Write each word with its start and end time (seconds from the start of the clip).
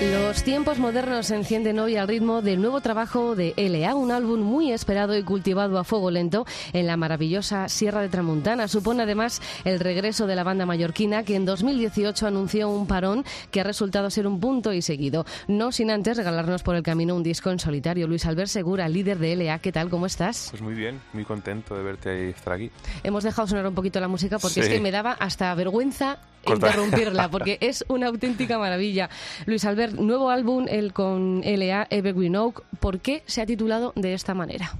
Los 0.00 0.44
tiempos 0.44 0.78
modernos 0.78 1.26
se 1.26 1.34
encienden 1.34 1.80
hoy 1.80 1.96
al 1.96 2.06
ritmo 2.06 2.40
del 2.40 2.60
nuevo 2.60 2.80
trabajo 2.80 3.34
de 3.34 3.52
LA, 3.56 3.96
un 3.96 4.12
álbum 4.12 4.38
muy 4.38 4.70
esperado 4.70 5.18
y 5.18 5.24
cultivado 5.24 5.76
a 5.76 5.82
fuego 5.82 6.12
lento 6.12 6.46
en 6.72 6.86
la 6.86 6.96
maravillosa 6.96 7.68
Sierra 7.68 8.00
de 8.00 8.08
Tramuntana. 8.08 8.68
Supone 8.68 9.02
además 9.02 9.42
el 9.64 9.80
regreso 9.80 10.28
de 10.28 10.36
la 10.36 10.44
banda 10.44 10.66
mallorquina 10.66 11.24
que 11.24 11.34
en 11.34 11.44
2018 11.44 12.28
anunció 12.28 12.68
un 12.68 12.86
parón 12.86 13.24
que 13.50 13.60
ha 13.60 13.64
resultado 13.64 14.08
ser 14.08 14.28
un 14.28 14.38
punto 14.38 14.72
y 14.72 14.82
seguido. 14.82 15.26
No 15.48 15.72
sin 15.72 15.90
antes 15.90 16.16
regalarnos 16.16 16.62
por 16.62 16.76
el 16.76 16.84
camino 16.84 17.16
un 17.16 17.24
disco 17.24 17.50
en 17.50 17.58
solitario. 17.58 18.06
Luis 18.06 18.24
Albert 18.24 18.50
Segura, 18.50 18.88
líder 18.88 19.18
de 19.18 19.34
LA, 19.34 19.58
¿qué 19.58 19.72
tal? 19.72 19.90
¿Cómo 19.90 20.06
estás? 20.06 20.46
Pues 20.50 20.62
muy 20.62 20.74
bien, 20.74 21.00
muy 21.12 21.24
contento 21.24 21.74
de 21.74 21.82
verte 21.82 22.26
y 22.26 22.30
estar 22.30 22.52
aquí. 22.52 22.70
Hemos 23.02 23.24
dejado 23.24 23.48
sonar 23.48 23.66
un 23.66 23.74
poquito 23.74 23.98
la 23.98 24.06
música 24.06 24.38
porque 24.38 24.60
es 24.60 24.68
que 24.68 24.78
me 24.78 24.92
daba 24.92 25.12
hasta 25.12 25.52
vergüenza 25.56 26.18
interrumpirla 26.46 27.28
porque 27.30 27.58
es 27.60 27.84
una 27.88 28.08
auténtica 28.08 28.58
maravilla. 28.58 29.08
Luis 29.46 29.64
Albert, 29.64 29.94
nuevo 29.94 30.30
álbum 30.30 30.66
el 30.68 30.92
con 30.92 31.42
LA 31.44 31.86
Evergreen 31.90 32.36
Oak, 32.36 32.62
¿por 32.80 33.00
qué 33.00 33.22
se 33.26 33.42
ha 33.42 33.46
titulado 33.46 33.92
de 33.96 34.14
esta 34.14 34.34
manera? 34.34 34.72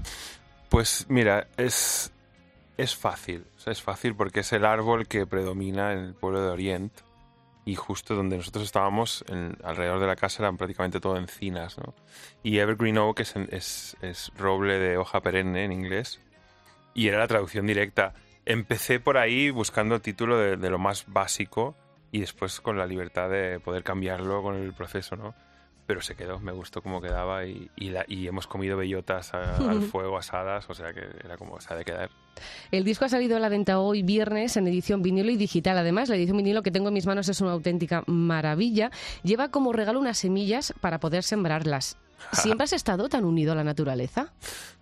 Pues 0.69 1.05
mira, 1.09 1.47
es, 1.57 2.11
es 2.77 2.95
fácil, 2.95 3.45
es 3.65 3.81
fácil 3.81 4.15
porque 4.15 4.41
es 4.41 4.53
el 4.53 4.65
árbol 4.65 5.07
que 5.07 5.25
predomina 5.25 5.93
en 5.93 5.99
el 5.99 6.13
pueblo 6.13 6.41
de 6.41 6.49
Orient 6.49 6.93
y 7.69 7.75
justo 7.75 8.15
donde 8.15 8.37
nosotros 8.37 8.63
estábamos, 8.63 9.23
alrededor 9.63 9.99
de 9.99 10.07
la 10.07 10.15
casa, 10.15 10.41
eran 10.41 10.57
prácticamente 10.57 10.99
todo 10.99 11.17
encinas, 11.17 11.77
¿no? 11.77 11.93
Y 12.41 12.57
Evergreen 12.57 12.97
Oak 12.97 13.19
es, 13.19 13.95
es, 14.01 14.31
roble 14.35 14.79
de 14.79 14.97
hoja 14.97 15.21
perenne 15.21 15.65
en 15.65 15.71
inglés 15.71 16.19
y 16.95 17.09
era 17.09 17.19
la 17.19 17.27
traducción 17.27 17.67
directa. 17.67 18.13
Empecé 18.49 18.99
por 18.99 19.19
ahí 19.19 19.51
buscando 19.51 19.93
el 19.93 20.01
título 20.01 20.35
de, 20.39 20.57
de 20.57 20.69
lo 20.71 20.79
más 20.79 21.05
básico 21.05 21.75
y 22.11 22.19
después 22.19 22.61
con 22.61 22.79
la 22.79 22.87
libertad 22.87 23.29
de 23.29 23.59
poder 23.59 23.83
cambiarlo 23.83 24.41
con 24.41 24.55
el 24.55 24.73
proceso, 24.73 25.15
¿no? 25.15 25.35
Pero 25.85 26.01
se 26.01 26.15
quedó, 26.15 26.39
me 26.39 26.51
gustó 26.51 26.81
cómo 26.81 26.99
quedaba 26.99 27.45
y, 27.45 27.69
y, 27.75 28.27
hemos 28.27 28.47
comido 28.47 28.75
bellotas 28.75 29.35
al 29.35 29.81
fuego 29.91 30.17
asadas, 30.17 30.67
o 30.67 30.73
sea 30.73 30.93
que 30.93 31.01
era 31.23 31.37
como 31.37 31.61
se 31.61 31.71
ha 31.71 31.77
de 31.77 31.85
quedar. 31.85 32.09
El 32.71 32.83
disco 32.83 33.05
ha 33.05 33.09
salido 33.09 33.37
a 33.37 33.39
la 33.39 33.49
venta 33.49 33.79
hoy 33.79 34.01
viernes 34.01 34.57
en 34.57 34.67
edición 34.67 35.03
vinilo 35.03 35.29
y 35.29 35.37
digital. 35.37 35.77
Además, 35.77 36.09
la 36.09 36.15
edición 36.15 36.37
vinilo 36.37 36.63
que 36.63 36.71
tengo 36.71 36.87
en 36.87 36.95
mis 36.95 37.05
manos 37.05 37.29
es 37.29 37.41
una 37.41 37.51
auténtica 37.51 38.03
maravilla. 38.07 38.89
Lleva 39.21 39.49
como 39.49 39.73
regalo 39.73 39.99
unas 39.99 40.17
semillas 40.17 40.73
para 40.81 40.99
poder 40.99 41.21
sembrarlas. 41.21 41.97
¿Siempre 42.33 42.65
has 42.65 42.73
estado 42.73 43.09
tan 43.09 43.25
unido 43.25 43.53
a 43.53 43.55
la 43.55 43.63
naturaleza? 43.63 44.33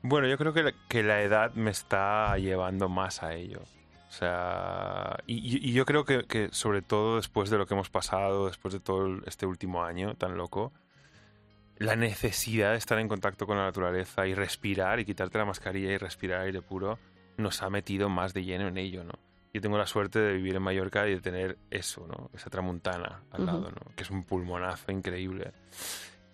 Bueno, 0.01 0.27
yo 0.27 0.37
creo 0.37 0.53
que 0.53 0.73
que 0.87 1.03
la 1.03 1.21
edad 1.21 1.53
me 1.53 1.71
está 1.71 2.37
llevando 2.37 2.89
más 2.89 3.23
a 3.23 3.33
ello. 3.33 3.61
O 4.09 4.11
sea, 4.11 5.17
y, 5.27 5.73
yo 5.73 5.85
creo 5.85 6.05
que, 6.05 6.49
sobre 6.51 6.81
todo 6.81 7.17
después 7.17 7.49
de 7.49 7.57
lo 7.57 7.65
que 7.65 7.73
hemos 7.73 7.89
pasado, 7.89 8.47
después 8.47 8.73
de 8.73 8.79
todo 8.79 9.19
este 9.25 9.45
último 9.45 9.83
año 9.83 10.15
tan 10.15 10.37
loco, 10.37 10.71
la 11.77 11.95
necesidad 11.95 12.71
de 12.71 12.77
estar 12.77 12.97
en 12.99 13.09
contacto 13.09 13.45
con 13.45 13.57
la 13.57 13.65
naturaleza 13.65 14.25
y 14.25 14.33
respirar 14.33 14.99
y 14.99 15.05
quitarte 15.05 15.37
la 15.37 15.45
mascarilla 15.45 15.91
y 15.91 15.97
respirar 15.97 16.41
aire 16.41 16.61
puro 16.61 16.97
nos 17.37 17.61
ha 17.61 17.69
metido 17.69 18.09
más 18.09 18.33
de 18.33 18.43
lleno 18.43 18.67
en 18.67 18.77
ello, 18.77 19.03
¿no? 19.03 19.13
Yo 19.53 19.61
tengo 19.61 19.77
la 19.77 19.85
suerte 19.85 20.19
de 20.19 20.33
vivir 20.33 20.55
en 20.55 20.63
Mallorca 20.63 21.07
y 21.07 21.11
de 21.11 21.21
tener 21.21 21.57
eso, 21.69 22.07
¿no? 22.07 22.29
Esa 22.33 22.49
tramuntana 22.49 23.23
al 23.31 23.45
lado, 23.45 23.69
¿no? 23.69 23.95
Que 23.95 24.03
es 24.03 24.09
un 24.09 24.23
pulmonazo 24.23 24.91
increíble 24.91 25.51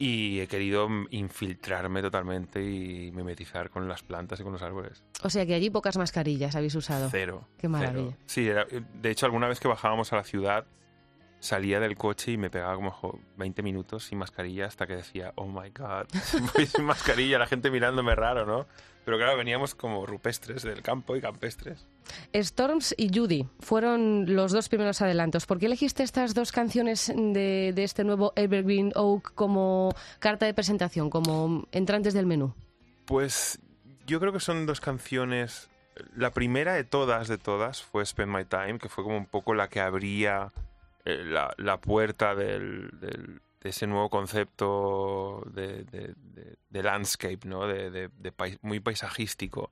y 0.04 0.42
he 0.42 0.48
querido 0.48 0.90
infiltrarme 1.12 2.02
totalmente 2.02 2.62
y 2.62 3.10
mimetizar 3.14 3.70
con 3.70 3.88
las 3.88 4.04
plantas 4.04 4.38
y 4.38 4.44
con 4.44 4.52
los 4.52 4.62
árboles. 4.62 5.02
O 5.24 5.30
sea 5.30 5.46
que 5.46 5.54
allí 5.54 5.70
pocas 5.70 5.96
mascarillas 5.96 6.58
habéis 6.58 6.76
usado. 6.76 7.08
Cero. 7.10 7.48
Qué 7.58 7.70
maravilla. 7.70 8.18
Sí, 8.26 8.44
de 8.46 9.10
hecho 9.10 9.26
alguna 9.26 9.48
vez 9.48 9.62
que 9.62 9.70
bajábamos 9.70 10.12
a 10.12 10.18
la 10.18 10.24
ciudad 10.26 10.66
salía 11.44 11.82
del 11.82 11.98
coche 11.98 12.32
y 12.32 12.38
me 12.38 12.50
pegaba 12.50 12.76
como 12.76 13.20
20 13.36 13.62
minutos 13.64 14.06
sin 14.06 14.18
mascarilla 14.18 14.66
hasta 14.66 14.88
que 14.88 14.96
decía, 14.96 15.34
oh 15.36 15.46
my 15.46 15.70
god, 15.72 16.06
voy 16.56 16.66
sin 16.66 16.86
mascarilla, 16.86 17.38
la 17.38 17.48
gente 17.48 17.70
mirándome 17.70 18.16
raro, 18.16 18.46
¿no? 18.46 18.66
Pero 19.04 19.18
claro, 19.18 19.36
veníamos 19.36 19.76
como 19.76 20.06
rupestres 20.06 20.64
del 20.64 20.82
campo 20.82 21.18
y 21.18 21.22
campestres. 21.22 21.86
Storms 22.32 22.96
y 22.98 23.10
Judy 23.14 23.46
fueron 23.60 24.34
los 24.34 24.54
dos 24.54 24.70
primeros 24.70 25.02
adelantos. 25.02 25.46
¿Por 25.46 25.60
qué 25.60 25.66
elegiste 25.66 26.04
estas 26.04 26.34
dos 26.34 26.54
canciones 26.54 27.12
de, 27.14 27.74
de 27.76 27.84
este 27.84 28.06
nuevo 28.06 28.32
Evergreen 28.38 28.94
Oak 28.96 29.34
como 29.36 29.94
carta 30.20 30.46
de 30.46 30.54
presentación, 30.54 31.10
como 31.10 31.68
entrantes 31.74 32.14
del 32.14 32.26
menú? 32.26 32.56
Pues 33.04 33.60
yo 34.08 34.22
creo 34.22 34.32
que 34.32 34.40
son 34.40 34.66
dos 34.66 34.80
canciones. 34.80 35.70
La 36.16 36.32
primera 36.32 36.74
de 36.74 36.86
todas, 36.86 37.28
de 37.28 37.38
todas, 37.38 37.84
fue 37.84 38.06
Spend 38.06 38.34
My 38.34 38.46
Time, 38.46 38.80
que 38.80 38.88
fue 38.88 39.04
como 39.04 39.18
un 39.18 39.26
poco 39.26 39.54
la 39.54 39.68
que 39.68 39.82
abría 39.82 40.54
eh, 41.06 41.24
la, 41.26 41.82
puerta 41.82 42.36
de 42.36 43.40
ese 43.64 43.88
nuevo 43.88 44.10
concepto 44.10 45.44
de, 45.52 45.84
de, 46.70 46.84
landscape, 46.84 47.40
¿no? 47.46 47.68
De, 47.68 48.10
muy 48.62 48.80
paisajístico. 48.80 49.72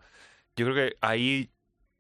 Yo 0.56 0.66
creo 0.66 0.75
que 0.75 0.97
ahí 1.02 1.52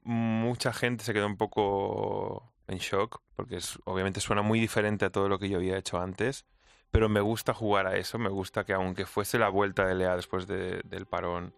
mucha 0.03 0.73
gente 0.73 1.03
se 1.03 1.13
quedó 1.13 1.27
un 1.27 1.37
poco 1.37 2.53
en 2.67 2.77
shock, 2.77 3.21
porque 3.35 3.57
es, 3.57 3.79
obviamente 3.85 4.19
suena 4.19 4.41
muy 4.41 4.59
diferente 4.59 5.05
a 5.05 5.11
todo 5.11 5.29
lo 5.29 5.39
que 5.39 5.49
yo 5.49 5.57
había 5.57 5.77
hecho 5.77 5.99
antes, 5.99 6.45
pero 6.91 7.09
me 7.09 7.21
gusta 7.21 7.53
jugar 7.53 7.87
a 7.87 7.97
eso, 7.97 8.17
me 8.17 8.29
gusta 8.29 8.65
que 8.65 8.73
aunque 8.73 9.05
fuese 9.05 9.39
la 9.39 9.49
vuelta 9.49 9.85
de 9.85 9.95
Lea 9.95 10.15
después 10.15 10.47
del 10.47 11.05
parón, 11.09 11.53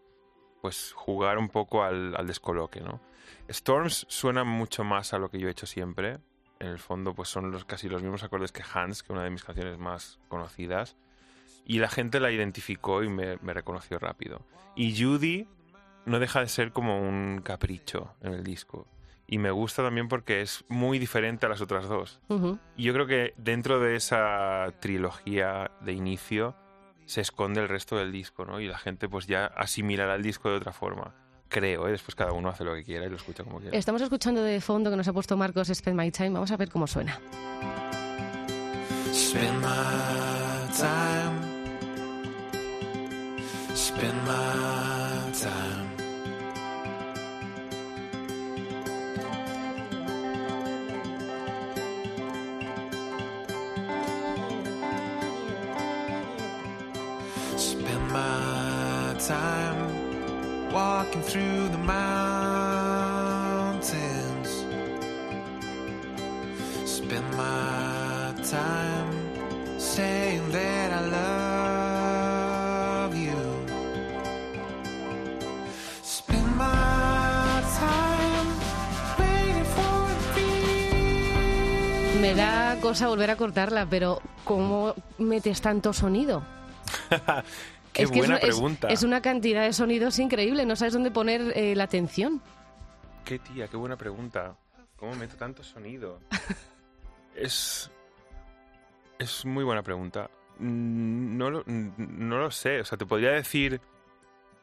pues 0.61 0.93
jugar 0.93 1.37
un 1.37 1.49
poco 1.49 1.83
al, 1.83 2.15
al 2.15 2.27
descoloque, 2.27 2.81
¿no? 2.81 3.01
Storms 3.47 4.05
suena 4.09 4.43
mucho 4.43 4.83
más 4.83 5.13
a 5.13 5.19
lo 5.19 5.29
que 5.29 5.39
yo 5.39 5.47
he 5.47 5.51
hecho 5.51 5.65
siempre, 5.65 6.19
en 6.59 6.67
el 6.67 6.79
fondo 6.79 7.13
pues 7.13 7.29
son 7.29 7.51
los, 7.51 7.65
casi 7.65 7.89
los 7.89 8.01
mismos 8.01 8.23
acordes 8.23 8.51
que 8.51 8.63
Hans, 8.73 9.03
que 9.03 9.07
es 9.07 9.09
una 9.11 9.23
de 9.23 9.29
mis 9.29 9.43
canciones 9.43 9.77
más 9.77 10.19
conocidas. 10.27 10.95
Y 11.65 11.79
la 11.79 11.89
gente 11.89 12.19
la 12.19 12.31
identificó 12.31 13.03
y 13.03 13.09
me, 13.09 13.35
reconoció 13.37 13.99
rápido. 13.99 14.41
Y 14.75 15.01
Judy 15.01 15.47
no 16.05 16.19
deja 16.19 16.41
de 16.41 16.47
ser 16.47 16.71
como 16.71 16.99
un 16.99 17.41
capricho 17.41 18.13
en 18.21 18.33
el 18.33 18.43
disco. 18.43 18.87
Y 19.27 19.37
me 19.37 19.51
gusta 19.51 19.83
también 19.83 20.09
porque 20.09 20.41
es 20.41 20.65
muy 20.67 20.99
diferente 20.99 21.45
a 21.45 21.49
las 21.49 21.61
otras 21.61 21.87
dos. 21.87 22.19
Y 22.75 22.83
yo 22.83 22.93
creo 22.93 23.07
que 23.07 23.33
dentro 23.37 23.79
de 23.79 23.95
esa 23.95 24.73
trilogía 24.81 25.71
de 25.81 25.93
inicio 25.93 26.55
se 27.05 27.21
esconde 27.21 27.61
el 27.61 27.69
resto 27.69 27.97
del 27.97 28.11
disco, 28.11 28.45
¿no? 28.45 28.59
Y 28.59 28.67
la 28.67 28.77
gente 28.77 29.07
pues 29.07 29.25
ya 29.25 29.45
asimilará 29.45 30.15
el 30.15 30.23
disco 30.23 30.49
de 30.49 30.57
otra 30.57 30.73
forma 30.73 31.15
creo, 31.49 31.87
¿eh? 31.87 31.91
después 31.91 32.15
cada 32.15 32.31
uno 32.31 32.49
hace 32.49 32.63
lo 32.63 32.73
que 32.73 32.83
quiera 32.83 33.05
y 33.05 33.09
lo 33.09 33.15
escucha 33.15 33.43
como 33.43 33.59
quiera. 33.59 33.77
Estamos 33.77 34.01
escuchando 34.01 34.43
de 34.43 34.59
fondo 34.61 34.89
que 34.89 34.97
nos 34.97 35.07
ha 35.07 35.13
puesto 35.13 35.37
Marcos 35.37 35.69
Spend 35.73 35.99
My 35.99 36.11
Time, 36.11 36.31
vamos 36.31 36.51
a 36.51 36.57
ver 36.57 36.69
cómo 36.69 36.87
suena. 36.87 37.19
Spend 39.13 39.61
my 39.61 40.73
time. 40.75 41.53
Spend 43.75 44.25
my 44.25 45.31
time. 45.33 45.93
Spend 57.55 58.11
my 58.11 59.15
time. 59.19 59.72
Walking 60.73 61.21
through 61.21 61.69
the 61.69 61.77
mountains. 61.77 62.03
Spend 66.85 67.37
my 67.37 68.33
time 68.43 69.09
saying 69.79 70.51
that 70.51 70.91
I 70.91 71.01
love 73.05 73.15
you. 73.15 73.37
Spend 76.01 76.57
my 76.57 77.61
time 77.77 78.47
waiting 79.19 79.65
for 79.75 80.07
Me 82.19 82.33
da 82.33 82.77
cosa 82.81 83.07
volver 83.07 83.29
a 83.29 83.35
cortarla, 83.35 83.85
pero 83.85 84.21
¿cómo 84.43 84.95
metes 85.19 85.61
tanto 85.61 85.93
sonido? 85.93 86.41
Qué 87.93 88.05
buena 88.07 88.39
pregunta. 88.39 88.87
Es, 88.89 89.03
una 89.03 89.21
cantidad 89.21 89.63
de 89.63 89.73
sonidos 89.73 90.17
increíble, 90.19 90.65
no 90.65 90.75
sabes 90.75 90.93
dónde 90.93 91.11
poner 91.11 91.53
eh, 91.55 91.75
la 91.75 91.83
atención. 91.83 92.41
Qué 93.23 93.39
tía, 93.39 93.67
qué 93.67 93.77
buena 93.77 93.97
pregunta. 93.97 94.55
¿Cómo 94.97 95.15
meto 95.15 95.35
tanto 95.37 95.63
sonido? 95.63 96.19
es. 97.35 97.91
Es 99.19 99.45
muy 99.45 99.63
buena 99.63 99.83
pregunta. 99.83 100.29
Mm, 100.57 101.37
no 101.37 101.49
lo, 101.49 101.63
no 101.65 102.39
lo 102.39 102.51
sé, 102.51 102.81
o 102.81 102.85
sea, 102.85 102.97
te 102.97 103.05
podría 103.05 103.31
decir 103.31 103.79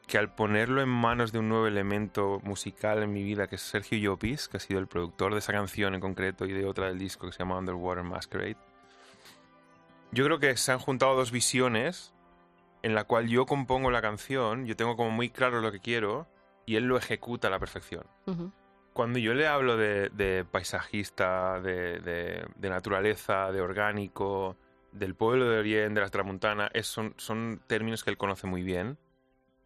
que 0.07 0.17
al 0.17 0.33
ponerlo 0.33 0.81
en 0.81 0.89
manos 0.89 1.31
de 1.31 1.39
un 1.39 1.47
nuevo 1.47 1.67
elemento 1.67 2.41
musical 2.43 3.01
en 3.01 3.13
mi 3.13 3.23
vida, 3.23 3.47
que 3.47 3.55
es 3.55 3.61
Sergio 3.61 3.97
Llopis, 3.97 4.49
que 4.49 4.57
ha 4.57 4.59
sido 4.59 4.79
el 4.79 4.87
productor 4.87 5.31
de 5.31 5.39
esa 5.39 5.53
canción 5.53 5.95
en 5.95 6.01
concreto 6.01 6.45
y 6.45 6.51
de 6.51 6.65
otra 6.65 6.87
del 6.87 6.99
disco 6.99 7.27
que 7.27 7.33
se 7.33 7.39
llama 7.39 7.57
Underwater 7.57 8.03
Masquerade, 8.03 8.57
yo 10.11 10.25
creo 10.25 10.39
que 10.39 10.57
se 10.57 10.71
han 10.73 10.79
juntado 10.79 11.15
dos 11.15 11.31
visiones 11.31 12.13
en 12.83 12.95
la 12.95 13.03
cual 13.03 13.27
yo 13.27 13.45
compongo 13.45 13.91
la 13.91 14.01
canción, 14.01 14.65
yo 14.65 14.75
tengo 14.75 14.95
como 14.95 15.11
muy 15.11 15.29
claro 15.29 15.61
lo 15.61 15.71
que 15.71 15.79
quiero 15.79 16.27
y 16.65 16.75
él 16.75 16.85
lo 16.85 16.97
ejecuta 16.97 17.47
a 17.47 17.51
la 17.51 17.59
perfección. 17.59 18.05
Cuando 18.93 19.19
yo 19.19 19.33
le 19.33 19.47
hablo 19.47 19.77
de, 19.77 20.45
paisajista, 20.51 21.61
de, 21.61 22.45
naturaleza, 22.59 23.51
de 23.51 23.61
orgánico, 23.61 24.57
del 24.91 25.15
pueblo 25.15 25.49
de 25.49 25.59
Oriente, 25.59 25.95
de 25.95 26.01
la 26.01 26.09
Tramuntana, 26.09 26.69
es, 26.73 26.87
son, 26.87 27.13
son 27.17 27.61
términos 27.67 28.03
que 28.03 28.09
él 28.09 28.17
conoce 28.17 28.47
muy 28.47 28.63
bien. 28.63 28.97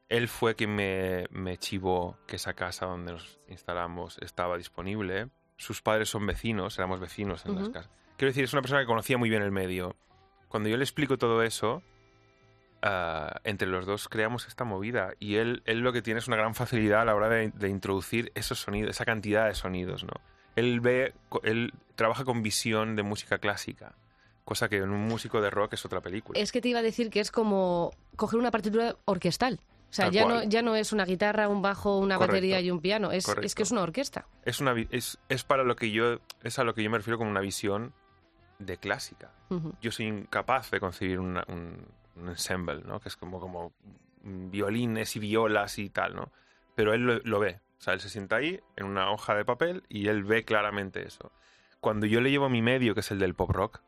Él 0.07 0.27
fue 0.27 0.55
quien 0.55 0.75
me, 0.75 1.25
me 1.31 1.57
chivó 1.57 2.17
que 2.27 2.35
esa 2.35 2.53
casa 2.53 2.85
donde 2.85 3.13
nos 3.13 3.39
instalamos 3.47 4.19
estaba 4.19 4.57
disponible. 4.57 5.29
Sus 5.57 5.81
padres 5.81 6.09
son 6.09 6.27
vecinos, 6.27 6.77
éramos 6.77 6.99
vecinos 6.99 7.45
en 7.45 7.55
las 7.55 7.63
Ujú. 7.63 7.71
casas. 7.73 7.91
Quiero 8.17 8.29
decir, 8.29 8.43
es 8.43 8.53
una 8.53 8.61
persona 8.61 8.81
que 8.81 8.87
conocía 8.87 9.17
muy 9.17 9.29
bien 9.29 9.41
el 9.41 9.51
medio. 9.51 9.95
Cuando 10.47 10.69
yo 10.69 10.77
le 10.77 10.83
explico 10.83 11.17
todo 11.17 11.41
eso, 11.41 11.81
ah, 12.85 13.41
entre 13.43 13.67
los 13.67 13.85
dos 13.85 14.07
creamos 14.07 14.47
esta 14.47 14.63
movida. 14.63 15.13
Y 15.19 15.35
él, 15.35 15.61
él 15.65 15.79
lo 15.79 15.91
que 15.91 16.01
tiene 16.01 16.19
es 16.19 16.27
una 16.27 16.37
gran 16.37 16.55
facilidad 16.55 17.01
a 17.01 17.05
la 17.05 17.15
hora 17.15 17.27
de, 17.29 17.49
de 17.51 17.69
introducir 17.69 18.31
esos 18.35 18.59
sonidos, 18.59 18.91
esa 18.91 19.03
cantidad 19.05 19.47
de 19.47 19.55
sonidos, 19.55 20.03
¿no? 20.03 20.13
Él 20.55 20.79
ve, 20.79 21.13
él 21.43 21.73
trabaja 21.95 22.23
con 22.23 22.41
visión 22.43 22.95
de 22.95 23.03
música 23.03 23.39
clásica, 23.39 23.95
cosa 24.45 24.69
que 24.69 24.77
en 24.77 24.89
un 24.91 25.01
músico 25.07 25.41
de 25.41 25.49
rock 25.49 25.73
es 25.73 25.83
otra 25.85 25.99
película. 25.99 26.39
Es 26.39 26.51
que 26.53 26.61
te 26.61 26.69
iba 26.69 26.79
a 26.79 26.83
decir 26.83 27.09
que 27.09 27.19
es 27.19 27.31
como 27.31 27.91
coger 28.15 28.39
una 28.39 28.51
partitura 28.51 28.95
orquestal. 29.03 29.59
O 29.89 29.93
sea, 29.95 30.05
Tal 30.05 30.13
ya 30.13 30.25
no, 30.25 30.43
ya 30.43 30.61
no 30.61 30.75
es 30.75 30.91
una 30.93 31.05
guitarra, 31.05 31.47
un 31.47 31.61
bajo, 31.61 31.97
una 31.99 32.15
Correcto. 32.15 32.33
batería 32.33 32.59
y 32.59 32.69
un 32.71 32.81
piano. 32.81 33.11
Es, 33.11 33.27
es 33.41 33.55
que 33.55 33.63
es 33.63 33.71
una 33.71 33.81
orquesta. 33.81 34.27
Es 34.43 34.59
una 34.59 34.73
es, 34.91 35.17
es 35.29 35.43
para 35.43 35.63
lo 35.63 35.75
que 35.75 35.91
yo 35.91 36.19
es 36.43 36.59
a 36.59 36.63
lo 36.65 36.73
que 36.73 36.83
yo 36.83 36.89
me 36.89 36.97
refiero 36.97 37.17
como 37.17 37.31
una 37.31 37.39
visión 37.41 37.93
de 38.59 38.77
clásica. 38.77 39.31
Yo 39.81 39.91
soy 39.91 40.07
incapaz 40.07 40.69
de 40.71 40.79
concebir 40.79 41.19
una- 41.19 41.43
un, 41.47 41.77
un 42.15 42.29
ensemble, 42.29 42.81
¿no? 42.85 42.99
Que 42.99 43.09
es 43.09 43.17
como 43.17 43.39
como 43.39 43.73
violines 44.23 45.15
y 45.15 45.19
violas 45.19 45.77
y 45.79 45.89
tal, 45.89 46.15
¿no? 46.15 46.31
Pero 46.75 46.93
él 46.93 47.01
lo, 47.01 47.19
lo 47.19 47.39
ve. 47.39 47.61
O 47.77 47.81
sea, 47.81 47.93
él 47.93 47.99
se 47.99 48.09
sienta 48.09 48.37
ahí 48.37 48.59
en 48.75 48.85
una 48.85 49.11
hoja 49.11 49.35
de 49.35 49.45
papel 49.45 49.83
y 49.89 50.07
él 50.07 50.23
ve 50.23 50.43
claramente 50.43 51.05
eso. 51.05 51.31
Cuando 51.79 52.05
yo 52.05 52.21
le 52.21 52.31
llevo 52.31 52.49
mi 52.49 52.61
medio, 52.61 52.93
que 52.93 53.01
es 53.01 53.11
el 53.11 53.19
del 53.19 53.35
pop 53.35 53.51
rock, 53.51 53.81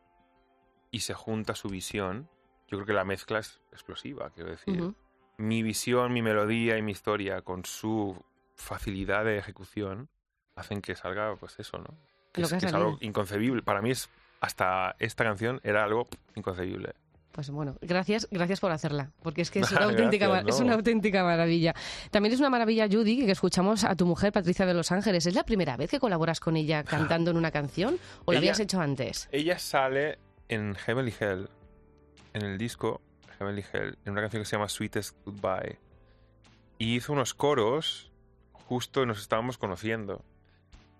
y 0.91 0.99
se 0.99 1.13
junta 1.13 1.55
su 1.55 1.69
visión, 1.69 2.29
yo 2.67 2.77
creo 2.77 2.85
que 2.85 2.93
la 2.93 3.03
mezcla 3.03 3.39
es 3.39 3.59
explosiva, 3.71 4.29
quiero 4.31 4.51
decir 4.51 4.93
mi 5.37 5.61
visión, 5.61 6.11
mi 6.13 6.21
melodía 6.21 6.77
y 6.77 6.81
mi 6.81 6.91
historia 6.91 7.41
con 7.41 7.63
su 7.63 8.19
facilidad 8.55 9.23
de 9.23 9.37
ejecución 9.37 10.09
hacen 10.55 10.81
que 10.81 10.95
salga, 10.95 11.35
pues 11.35 11.59
eso, 11.59 11.77
¿no? 11.77 11.95
Que, 12.33 12.41
Lo 12.41 12.47
es, 12.47 12.53
que 12.53 12.65
es 12.65 12.73
algo 12.73 12.97
inconcebible. 13.01 13.61
Para 13.61 13.81
mí 13.81 13.91
es, 13.91 14.09
hasta 14.41 14.95
esta 14.99 15.23
canción 15.23 15.61
era 15.63 15.83
algo 15.83 16.07
inconcebible. 16.35 16.95
Pues 17.37 17.51
bueno, 17.51 17.77
gracias, 17.81 18.27
gracias 18.31 18.59
por 18.59 18.71
hacerla, 18.71 19.11
porque 19.21 19.43
es 19.43 19.51
que 19.51 19.59
es 19.59 19.71
una 19.71 19.83
auténtica, 19.83 20.27
gracias, 20.27 20.55
es 20.55 20.59
una 20.61 20.73
auténtica 20.73 21.23
maravilla. 21.23 21.75
También 22.09 22.33
es 22.33 22.39
una 22.39 22.49
maravilla, 22.49 22.87
Judy, 22.91 23.27
que 23.27 23.31
escuchamos 23.31 23.83
a 23.83 23.95
tu 23.95 24.07
mujer, 24.07 24.31
Patricia 24.33 24.65
de 24.65 24.73
Los 24.73 24.91
Ángeles. 24.91 25.23
¿Es 25.27 25.35
la 25.35 25.43
primera 25.43 25.77
vez 25.77 25.91
que 25.91 25.99
colaboras 25.99 26.39
con 26.39 26.57
ella 26.57 26.83
cantando 26.83 27.29
en 27.29 27.37
una 27.37 27.51
canción 27.51 27.99
o 28.25 28.31
lo 28.31 28.39
Ella- 28.39 28.39
habías 28.39 28.59
hecho 28.59 28.81
antes? 28.81 29.29
Ella 29.31 29.59
sale 29.59 30.17
en 30.49 30.73
Heavenly 30.73 31.13
Hell, 31.19 31.47
en 32.33 32.41
el 32.43 32.57
disco 32.57 33.01
Heavenly 33.37 33.63
Hell, 33.71 33.99
en 34.03 34.13
una 34.13 34.21
canción 34.21 34.41
que 34.41 34.45
se 34.49 34.55
llama 34.55 34.67
Sweetest 34.67 35.15
Goodbye. 35.23 35.77
Y 36.79 36.95
hizo 36.95 37.13
unos 37.13 37.35
coros 37.35 38.11
justo 38.51 39.05
nos 39.05 39.19
estábamos 39.21 39.59
conociendo. 39.59 40.25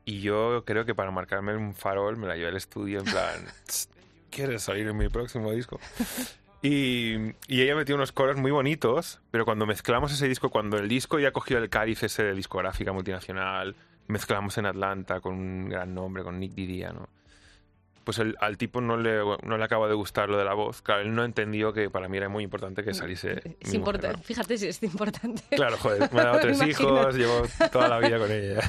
Y 0.05 0.21
yo 0.21 0.63
creo 0.65 0.85
que 0.85 0.93
para 0.93 1.09
marcarme 1.09 1.55
un 1.57 1.73
farol 1.73 2.15
me 2.15 2.27
la 2.27 2.35
llevé 2.35 2.49
al 2.49 2.57
estudio 2.57 2.99
en 2.99 3.05
plan, 3.05 3.43
"Tss, 3.65 3.89
¿quieres 4.29 4.63
salir 4.63 4.87
en 4.87 4.97
mi 4.97 5.09
próximo 5.09 5.51
disco? 5.51 5.79
Y, 6.61 7.15
y 7.47 7.61
ella 7.61 7.75
metió 7.75 7.95
unos 7.95 8.11
coros 8.11 8.37
muy 8.37 8.51
bonitos, 8.51 9.21
pero 9.31 9.45
cuando 9.45 9.65
mezclamos 9.65 10.11
ese 10.11 10.27
disco, 10.27 10.49
cuando 10.49 10.77
el 10.77 10.87
disco 10.89 11.19
ya 11.19 11.31
cogió 11.31 11.57
el 11.59 11.69
cáliz 11.69 12.01
ese 12.03 12.23
de 12.23 12.33
discográfica 12.33 12.91
multinacional, 12.91 13.75
mezclamos 14.07 14.57
en 14.57 14.65
Atlanta 14.65 15.19
con 15.21 15.33
un 15.35 15.69
gran 15.69 15.93
nombre, 15.93 16.23
con 16.23 16.39
Nick 16.39 16.53
Didia, 16.53 16.91
¿no? 16.91 17.09
Pues 18.03 18.19
el- 18.19 18.37
al 18.39 18.57
tipo 18.57 18.79
no 18.79 18.95
le, 18.95 19.17
no 19.43 19.57
le 19.57 19.63
acaba 19.63 19.87
de 19.89 19.93
gustar 19.93 20.29
lo 20.29 20.37
de 20.37 20.45
la 20.45 20.53
voz. 20.53 20.81
Claro, 20.81 21.01
él 21.01 21.13
no 21.13 21.25
entendió 21.25 21.73
que 21.73 21.89
para 21.89 22.07
mí 22.07 22.15
era 22.17 22.29
muy 22.29 22.41
importante 22.43 22.81
que 22.81 22.93
saliese. 22.93 23.33
Es 23.33 23.45
mujer, 23.67 23.75
importante, 23.75 24.17
¿no? 24.17 24.23
fíjate 24.23 24.57
si 24.57 24.67
es 24.69 24.81
importante. 24.81 25.43
Claro, 25.51 25.77
joder, 25.77 26.11
me 26.13 26.21
ha 26.21 26.25
dado 26.25 26.39
tres 26.41 26.61
hijos, 26.65 27.15
llevo 27.15 27.43
toda 27.71 27.89
la 27.89 27.99
vida 27.99 28.17
con 28.17 28.31
ella. 28.31 28.61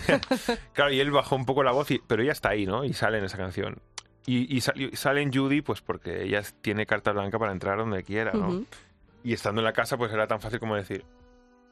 claro, 0.73 0.93
y 0.93 0.99
él 1.01 1.13
bajó 1.13 1.37
un 1.37 1.47
poco 1.47 1.63
la 1.63 1.71
voz, 1.71 1.89
y- 1.93 2.01
pero 2.07 2.21
ella 2.23 2.33
está 2.33 2.49
ahí, 2.51 2.67
¿no? 2.67 2.85
Y 2.85 2.93
sale 2.93 3.19
en 3.19 3.25
esa 3.25 3.37
canción. 3.39 3.79
Y, 4.31 4.55
y 4.55 4.61
salió- 4.61 4.91
sale 4.95 5.23
en 5.23 5.33
Judy, 5.33 5.63
pues 5.63 5.81
porque 5.81 6.23
ella 6.25 6.43
tiene 6.61 6.85
carta 6.85 7.13
blanca 7.13 7.39
para 7.39 7.53
entrar 7.53 7.79
donde 7.79 8.03
quiera, 8.03 8.33
¿no? 8.33 8.63
Y 9.25 9.33
estando 9.33 9.61
en 9.61 9.65
la 9.65 9.73
casa, 9.73 9.97
pues 9.97 10.13
era 10.13 10.27
tan 10.27 10.41
fácil 10.41 10.61
como 10.61 10.77
decir, 10.77 11.05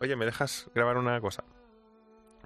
oye, 0.00 0.16
¿me 0.16 0.24
dejas 0.24 0.68
grabar 0.74 0.96
una 0.96 1.20
cosa? 1.20 1.44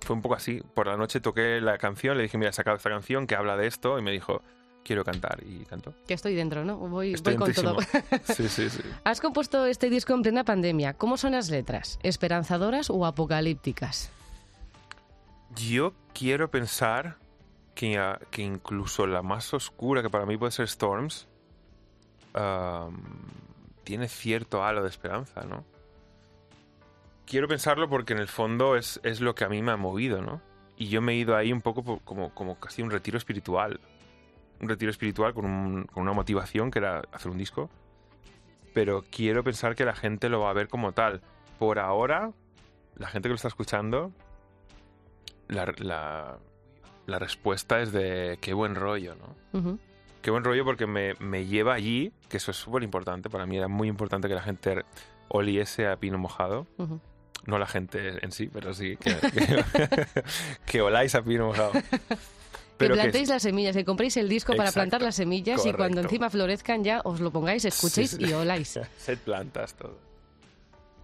Fue 0.01 0.17
un 0.17 0.23
poco 0.23 0.35
así. 0.35 0.61
Por 0.75 0.87
la 0.89 0.97
noche 0.97 1.21
toqué 1.21 1.61
la 1.61 1.79
canción, 1.79 2.17
le 2.17 2.25
dije, 2.25 2.37
mira, 2.39 2.51
he 2.51 2.53
sacado 2.53 2.77
esta 2.77 2.91
canción 2.91 3.27
que 3.27 3.37
habla 3.37 3.57
de 3.57 3.67
esto, 3.69 3.99
y 3.99 4.03
me 4.03 4.11
dijo, 4.11 4.43
quiero 4.83 5.05
cantar, 5.05 5.39
y 5.47 5.65
cantó. 5.67 5.95
Que 6.09 6.15
estoy 6.15 6.35
dentro, 6.35 6.65
¿no? 6.65 6.77
Voy, 6.77 7.15
voy 7.23 7.37
con 7.37 7.53
todo. 7.53 7.77
Sí, 8.25 8.49
sí, 8.49 8.69
sí. 8.69 8.81
Has 9.05 9.21
compuesto 9.21 9.65
este 9.67 9.91
disco 9.91 10.13
en 10.15 10.23
plena 10.23 10.43
pandemia. 10.43 10.95
¿Cómo 10.95 11.19
son 11.19 11.33
las 11.33 11.51
letras? 11.51 11.99
¿Esperanzadoras 12.03 12.91
o 12.91 13.07
apocalípticas? 13.07 14.11
Yo 15.55 15.93
quiero 16.15 16.51
pensar 16.51 17.17
que, 17.81 17.97
ah, 17.97 18.21
que 18.31 18.43
incluso 18.43 19.07
la 19.07 19.23
más 19.23 19.55
oscura, 19.55 20.03
que 20.03 20.11
para 20.11 20.27
mí 20.27 20.37
puede 20.37 20.53
ser 20.53 20.67
Storms, 20.67 21.27
tiene 23.85 24.07
cierto 24.09 24.63
halo 24.63 24.83
de 24.83 24.91
esperanza, 24.91 25.45
¿no? 25.45 25.65
Quiero 27.25 27.49
pensarlo 27.49 27.89
porque 27.89 28.13
en 28.13 28.19
el 28.19 28.29
fondo 28.29 28.77
es, 28.77 29.01
es 29.03 29.23
lo 29.23 29.35
que 29.35 29.45
a 29.45 29.49
mí 29.49 29.63
me 29.63 29.73
ha 29.73 29.79
movido, 29.79 30.21
¿no? 30.21 30.43
Y 30.77 30.89
yo 30.89 31.01
me 31.01 31.13
he 31.13 31.17
ido 31.17 31.35
ahí 31.37 31.53
un 31.55 31.63
poco 31.63 32.01
como, 32.05 32.35
como 32.35 32.61
casi 32.61 32.83
un 32.83 32.91
retiro 32.91 33.17
espiritual. 33.17 33.81
Un 34.61 34.69
retiro 34.69 34.91
espiritual 34.91 35.33
con, 35.33 35.47
un- 35.47 35.85
con 35.85 36.03
una 36.03 36.13
motivación 36.13 36.71
que 36.71 36.81
era 36.81 37.03
hacer 37.13 37.31
un 37.31 37.39
disco. 37.39 37.71
Pero 38.75 39.05
quiero 39.11 39.43
pensar 39.43 39.75
que 39.75 39.87
la 39.87 39.95
gente 39.95 40.29
lo 40.29 40.41
va 40.41 40.51
a 40.51 40.55
ver 40.55 40.69
como 40.69 40.93
tal. 40.93 41.23
Por 41.59 41.79
ahora, 41.79 42.33
la 42.97 43.09
gente 43.09 43.29
que 43.29 43.31
lo 43.31 43.37
está 43.37 43.49
escuchando 43.49 44.13
la- 45.49 46.39
la 47.11 47.19
respuesta 47.19 47.81
es 47.81 47.93
de 47.93 48.39
qué 48.41 48.55
buen 48.55 48.75
rollo, 48.75 49.15
¿no? 49.17 49.79
Qué 50.23 50.31
buen 50.31 50.45
rollo 50.45 50.65
porque 50.65 50.87
me, 50.87 51.15
me 51.19 51.47
lleva 51.47 51.75
allí, 51.75 52.13
que 52.29 52.37
eso 52.37 52.51
es 52.51 52.57
súper 52.59 52.83
importante. 52.83 53.31
Para 53.31 53.47
mí 53.47 53.57
era 53.57 53.69
muy 53.69 53.89
importante 53.89 54.29
que 54.29 54.35
la 54.35 54.43
gente 54.43 54.85
oliese 55.29 55.87
a 55.87 55.97
pino 55.97 56.19
mojado. 56.19 56.67
No 57.47 57.59
la 57.59 57.67
gente 57.67 58.23
en 58.25 58.33
sí, 58.33 58.49
pero 58.53 58.75
sí 58.75 58.97
que, 58.99 59.15
que, 59.17 59.65
que 60.67 60.81
oláis 60.83 61.15
a 61.15 61.23
pino 61.23 61.47
mojado. 61.47 61.73
que 61.73 61.81
Pero 62.77 62.95
que- 62.95 63.01
plantéis 63.01 63.29
las 63.31 63.43
semillas, 63.43 63.75
que 63.75 63.85
compréis 63.87 64.17
el 64.19 64.29
disco 64.29 64.55
para 64.55 64.73
plantar 64.73 65.01
las 65.01 65.15
semillas 65.17 65.65
y 65.65 65.73
cuando 65.73 66.01
encima 66.03 66.29
florezcan 66.29 66.85
ya 66.85 67.01
os 67.05 67.21
lo 67.21 67.31
pongáis, 67.31 67.65
escuchéis 67.65 68.11
Sí, 68.11 68.17
sí. 68.25 68.31
y 68.31 68.33
oláis. 68.35 68.79
Sed 68.99 69.19
plantas 69.19 69.75
todo. 69.75 69.99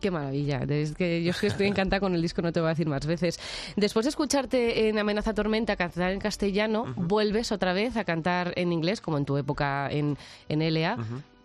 Qué 0.01 0.11
maravilla. 0.11 0.63
Es 0.69 0.93
que 0.95 1.23
yo 1.23 1.31
es 1.31 1.41
que 1.41 1.47
estoy 1.47 1.67
encantada 1.67 2.01
con 2.01 2.15
el 2.15 2.21
disco, 2.23 2.43
no 2.43 2.53
te 2.53 2.61
voy 2.61 2.67
a 2.67 2.71
decir 2.71 2.87
más 2.87 3.07
veces. 3.07 3.41
Después 3.77 4.05
de 4.05 4.11
escucharte 4.11 4.89
en 4.89 4.99
Amenaza 4.99 5.33
Tormenta 5.35 5.75
cantar 5.77 6.13
en 6.13 6.21
castellano, 6.21 6.93
vuelves 6.97 7.51
otra 7.53 7.73
vez 7.73 7.97
a 7.97 8.05
cantar 8.05 8.53
en 8.57 8.73
inglés, 8.73 9.01
como 9.01 9.17
en 9.19 9.25
tu 9.25 9.37
época 9.39 9.89
en, 9.91 10.19
en 10.49 10.61
LA. 10.75 10.99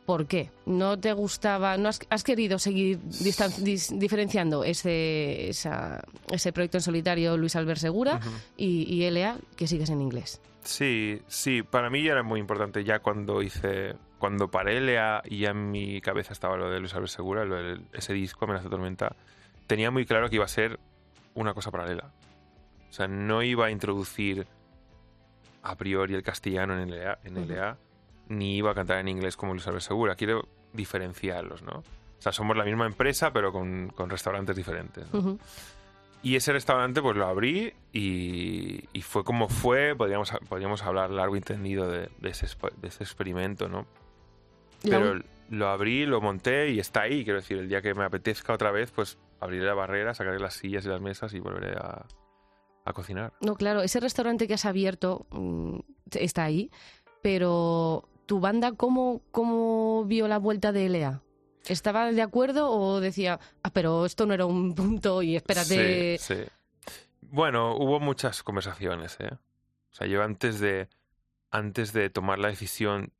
¿Por 0.05 0.25
qué? 0.25 0.49
¿No 0.65 0.99
te 0.99 1.13
gustaba, 1.13 1.77
no 1.77 1.87
has, 1.87 2.01
has 2.09 2.23
querido 2.23 2.59
seguir 2.59 2.99
distan- 3.23 3.53
dis- 3.63 3.97
diferenciando 3.97 4.63
ese, 4.65 5.47
esa- 5.49 6.03
ese 6.29 6.51
proyecto 6.51 6.77
en 6.77 6.81
solitario 6.81 7.37
Luis 7.37 7.55
Albert 7.55 7.79
Segura 7.79 8.19
y, 8.57 8.83
y 8.93 9.09
LA 9.09 9.37
que 9.55 9.67
sigues 9.67 9.89
en 9.91 10.01
inglés? 10.01 10.41
Sí, 10.65 11.19
sí, 11.27 11.61
para 11.63 11.89
mí 11.89 12.03
ya 12.03 12.11
era 12.13 12.23
muy 12.23 12.39
importante 12.41 12.83
ya 12.83 12.99
cuando 12.99 13.41
hice, 13.41 13.93
cuando 14.21 14.49
paré 14.49 14.79
LA 14.79 15.23
y 15.25 15.39
ya 15.39 15.49
en 15.49 15.71
mi 15.71 15.99
cabeza 15.99 16.31
estaba 16.31 16.55
lo 16.55 16.69
de 16.69 16.79
Luis 16.79 16.93
Albert 16.93 17.11
Segura, 17.11 17.43
lo 17.43 17.55
del- 17.55 17.85
ese 17.91 18.13
disco, 18.13 18.45
Amenaza 18.45 18.69
Tormenta, 18.69 19.15
tenía 19.67 19.91
muy 19.91 20.05
claro 20.05 20.29
que 20.29 20.35
iba 20.35 20.45
a 20.45 20.47
ser 20.47 20.79
una 21.33 21.53
cosa 21.53 21.71
paralela. 21.71 22.11
O 22.89 22.93
sea, 22.93 23.07
no 23.07 23.41
iba 23.41 23.65
a 23.65 23.71
introducir 23.71 24.45
a 25.63 25.75
priori 25.75 26.13
el 26.15 26.23
castellano 26.23 26.79
en 26.79 26.89
LA, 26.89 27.19
en 27.23 27.37
Ujú. 27.37 27.51
LA 27.51 27.77
ni 28.29 28.57
iba 28.57 28.71
a 28.71 28.75
cantar 28.75 28.99
en 28.99 29.07
inglés 29.07 29.35
como 29.35 29.53
Luis 29.53 29.65
Albert 29.67 29.83
Segura. 29.83 30.15
Quiero 30.15 30.47
diferenciarlos, 30.73 31.63
¿no? 31.63 31.79
O 31.79 32.21
sea, 32.21 32.31
somos 32.31 32.55
la 32.55 32.63
misma 32.63 32.85
empresa, 32.85 33.33
pero 33.33 33.51
con, 33.51 33.89
con 33.89 34.09
restaurantes 34.09 34.55
diferentes. 34.55 35.11
¿no? 35.11 35.19
Ujú. 35.19 35.39
Y 36.23 36.35
ese 36.35 36.53
restaurante 36.53 37.01
pues 37.01 37.17
lo 37.17 37.25
abrí 37.25 37.73
y, 37.91 38.87
y 38.93 39.01
fue 39.01 39.23
como 39.23 39.49
fue, 39.49 39.95
podríamos, 39.95 40.31
podríamos 40.47 40.83
hablar 40.83 41.09
largo 41.09 41.35
y 41.35 41.41
tendido 41.41 41.89
de, 41.89 42.09
de 42.19 42.29
ese, 42.29 42.45
de 42.77 42.87
ese 42.87 43.03
experimento, 43.03 43.67
¿no? 43.67 43.87
Pero 44.81 45.21
lo 45.49 45.67
abrí, 45.67 46.05
lo 46.05 46.21
monté 46.21 46.69
y 46.69 46.79
está 46.79 47.01
ahí, 47.01 47.23
quiero 47.23 47.39
decir, 47.39 47.57
el 47.57 47.67
día 47.67 47.81
que 47.81 47.93
me 47.93 48.03
apetezca 48.03 48.53
otra 48.53 48.71
vez, 48.71 48.91
pues 48.91 49.17
abriré 49.39 49.65
la 49.65 49.73
barrera, 49.73 50.13
sacaré 50.13 50.39
las 50.39 50.53
sillas 50.53 50.85
y 50.85 50.89
las 50.89 51.01
mesas 51.01 51.33
y 51.33 51.39
volveré 51.39 51.73
a, 51.77 52.05
a 52.85 52.93
cocinar. 52.93 53.33
No, 53.41 53.55
claro, 53.55 53.81
ese 53.81 53.99
restaurante 53.99 54.47
que 54.47 54.53
has 54.53 54.65
abierto 54.65 55.25
mm, 55.31 55.79
está 56.13 56.45
ahí, 56.45 56.71
pero 57.21 58.07
tu 58.25 58.39
banda, 58.39 58.71
¿cómo, 58.73 59.21
¿cómo 59.31 60.05
vio 60.05 60.27
la 60.27 60.39
vuelta 60.39 60.71
de 60.71 60.89
LA? 60.89 61.21
¿Estaba 61.67 62.11
de 62.11 62.21
acuerdo 62.21 62.71
o 62.71 62.99
decía, 62.99 63.39
ah, 63.63 63.71
pero 63.71 64.05
esto 64.05 64.25
no 64.25 64.33
era 64.33 64.45
un 64.45 64.73
punto 64.73 65.21
y 65.21 65.35
espérate? 65.35 66.17
Sí, 66.17 66.35
sí. 66.35 66.43
Bueno, 67.21 67.75
hubo 67.75 67.99
muchas 67.99 68.41
conversaciones, 68.43 69.17
¿eh? 69.19 69.31
O 69.33 69.93
sea, 69.93 70.07
yo 70.07 70.23
antes 70.23 70.59
de, 70.59 70.87
antes 71.49 71.93
de 71.93 72.09
tomar 72.09 72.39
la 72.39 72.47
decisión 72.47 73.11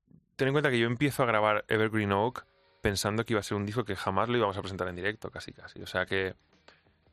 ten 0.41 0.47
en 0.47 0.55
cuenta 0.55 0.71
que 0.71 0.79
yo 0.79 0.87
empiezo 0.87 1.21
a 1.21 1.27
grabar 1.27 1.65
Evergreen 1.67 2.11
Oak 2.13 2.47
pensando 2.81 3.23
que 3.23 3.33
iba 3.33 3.39
a 3.39 3.43
ser 3.43 3.57
un 3.57 3.63
disco 3.67 3.85
que 3.85 3.95
jamás 3.95 4.27
lo 4.27 4.37
íbamos 4.37 4.57
a 4.57 4.61
presentar 4.61 4.87
en 4.87 4.95
directo, 4.95 5.29
casi 5.29 5.53
casi. 5.53 5.83
O 5.83 5.85
sea 5.85 6.07
que, 6.07 6.33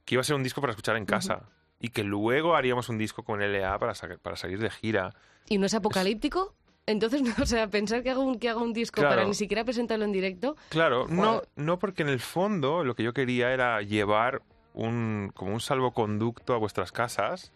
que 0.07 0.15
iba 0.15 0.23
a 0.23 0.25
ser 0.25 0.35
un 0.35 0.43
disco 0.43 0.63
para 0.63 0.71
escuchar 0.71 0.97
en 0.97 1.05
casa. 1.05 1.43
Y 1.79 1.91
que 1.91 2.05
luego 2.05 2.57
haríamos 2.57 2.89
un 2.89 2.97
disco 2.97 3.25
con 3.25 3.41
LA 3.41 3.79
para, 3.79 3.93
para 4.23 4.37
salir 4.37 4.61
de 4.61 4.71
gira. 4.71 5.15
¿Y 5.47 5.59
no 5.59 5.67
es 5.67 5.75
apocalíptico? 5.75 6.55
Entonces, 6.87 7.21
no, 7.23 7.35
o 7.39 7.45
sea, 7.45 7.69
pensar 7.69 8.03
que 8.03 8.09
hago 8.09 8.23
un, 8.23 8.39
que 8.39 8.49
hago 8.49 8.63
un 8.63 8.73
disco 8.73 9.03
para 9.03 9.27
ni 9.27 9.35
siquiera 9.35 9.63
presentarlo 9.63 10.07
en 10.07 10.13
directo. 10.13 10.57
Claro, 10.71 11.07
no, 11.11 11.43
no 11.55 11.79
porque 11.79 12.05
en 12.05 12.09
el 12.09 12.21
fondo 12.21 12.83
lo 12.83 12.95
que 12.95 13.03
yo 13.03 13.13
quería 13.13 13.53
era 13.53 13.83
llevar 13.83 14.41
un, 14.73 15.33
como 15.35 15.53
un 15.53 15.61
salvoconducto 15.61 16.55
a 16.55 16.57
vuestras 16.57 16.93
casas, 16.93 17.53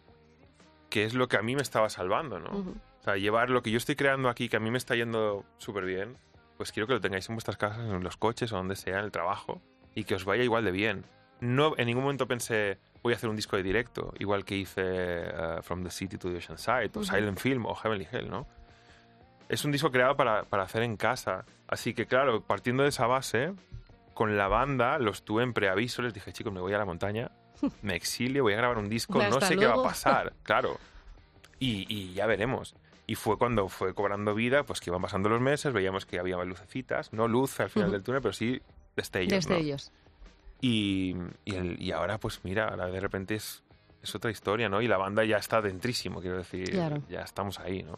que 0.91 1.03
es 1.03 1.15
lo 1.15 1.27
que 1.27 1.37
a 1.37 1.41
mí 1.41 1.55
me 1.55 1.63
estaba 1.63 1.89
salvando, 1.89 2.39
¿no? 2.39 2.92
O 3.03 3.05
sea, 3.05 3.17
llevar 3.17 3.49
lo 3.49 3.61
que 3.61 3.69
yo 3.69 3.77
estoy 3.77 3.97
creando 3.97 4.29
aquí, 4.29 4.47
que 4.47 4.55
a 4.55 4.61
mí 4.61 4.71
me 4.71 4.77
está 4.77 4.95
yendo 4.95 5.43
súper 5.57 5.83
bien, 5.83 6.15
pues 6.55 6.71
quiero 6.71 6.87
que 6.87 6.93
lo 6.93 7.01
tengáis 7.01 7.27
en 7.27 7.35
vuestras 7.35 7.57
casas, 7.57 7.79
en 7.79 8.01
los 8.01 8.15
coches 8.15 8.53
o 8.53 8.55
donde 8.55 8.77
sea, 8.77 8.99
en 8.99 9.03
el 9.03 9.11
trabajo, 9.11 9.61
y 9.93 10.05
que 10.05 10.15
os 10.15 10.23
vaya 10.23 10.41
igual 10.41 10.63
de 10.63 10.71
bien. 10.71 11.03
No, 11.41 11.73
en 11.77 11.87
ningún 11.87 12.03
momento 12.03 12.29
pensé, 12.29 12.79
voy 13.01 13.11
a 13.11 13.17
hacer 13.17 13.29
un 13.29 13.35
disco 13.35 13.57
de 13.57 13.63
directo, 13.63 14.13
igual 14.19 14.45
que 14.45 14.55
hice 14.55 15.23
uh, 15.27 15.61
From 15.61 15.83
the 15.83 15.89
City 15.89 16.17
to 16.17 16.29
the 16.29 16.37
Ocean 16.37 16.57
Side, 16.57 16.91
o 16.95 17.03
Silent 17.03 17.37
Film, 17.39 17.65
o 17.65 17.75
Heavenly 17.75 18.07
Hell, 18.09 18.29
¿no? 18.29 18.47
Es 19.49 19.65
un 19.65 19.73
disco 19.73 19.91
creado 19.91 20.15
para, 20.15 20.43
para 20.43 20.63
hacer 20.63 20.83
en 20.83 20.95
casa. 20.95 21.43
Así 21.67 21.93
que, 21.93 22.05
claro, 22.05 22.41
partiendo 22.41 22.83
de 22.83 22.89
esa 22.89 23.05
base, 23.05 23.53
con 24.13 24.37
la 24.37 24.47
banda 24.47 24.97
los 24.97 25.25
tuve 25.25 25.43
en 25.43 25.51
preaviso, 25.51 26.01
les 26.01 26.13
dije, 26.13 26.31
chicos, 26.31 26.53
me 26.53 26.61
voy 26.61 26.71
a 26.71 26.77
la 26.77 26.85
montaña, 26.85 27.31
me 27.81 27.97
exilio, 27.97 28.43
voy 28.43 28.53
a 28.53 28.57
grabar 28.57 28.77
un 28.77 28.87
disco, 28.87 29.21
no 29.21 29.41
sé 29.41 29.57
qué 29.57 29.65
va 29.65 29.73
a 29.73 29.83
pasar, 29.83 30.31
claro. 30.43 30.77
Y, 31.59 31.85
y, 31.93 32.13
ya 32.13 32.25
veremos. 32.25 32.75
Y 33.05 33.15
fue 33.15 33.37
cuando 33.37 33.67
fue 33.67 33.93
cobrando 33.93 34.33
vida, 34.33 34.63
pues 34.63 34.79
que 34.79 34.89
iban 34.89 35.01
pasando 35.01 35.29
los 35.29 35.41
meses, 35.41 35.73
veíamos 35.73 36.05
que 36.05 36.19
había 36.19 36.37
lucecitas, 36.43 37.11
no 37.11 37.27
luz 37.27 37.59
al 37.59 37.69
final 37.69 37.91
del 37.91 38.03
túnel, 38.03 38.21
pero 38.21 38.33
sí 38.33 38.61
destellos. 38.95 39.45
Destellos. 39.45 39.91
Y, 40.61 41.15
y, 41.43 41.85
y, 41.85 41.91
ahora, 41.91 42.17
pues 42.17 42.39
mira, 42.43 42.73
de 42.77 42.99
repente 43.01 43.35
es, 43.35 43.63
es 44.01 44.15
otra 44.15 44.31
historia, 44.31 44.69
¿no? 44.69 44.81
Y 44.81 44.87
la 44.87 44.97
banda 44.97 45.25
ya 45.25 45.35
está 45.35 45.61
dentrísimo, 45.61 46.21
quiero 46.21 46.37
decir, 46.37 46.73
ya 47.09 47.21
estamos 47.21 47.59
ahí, 47.59 47.83
¿no? 47.83 47.95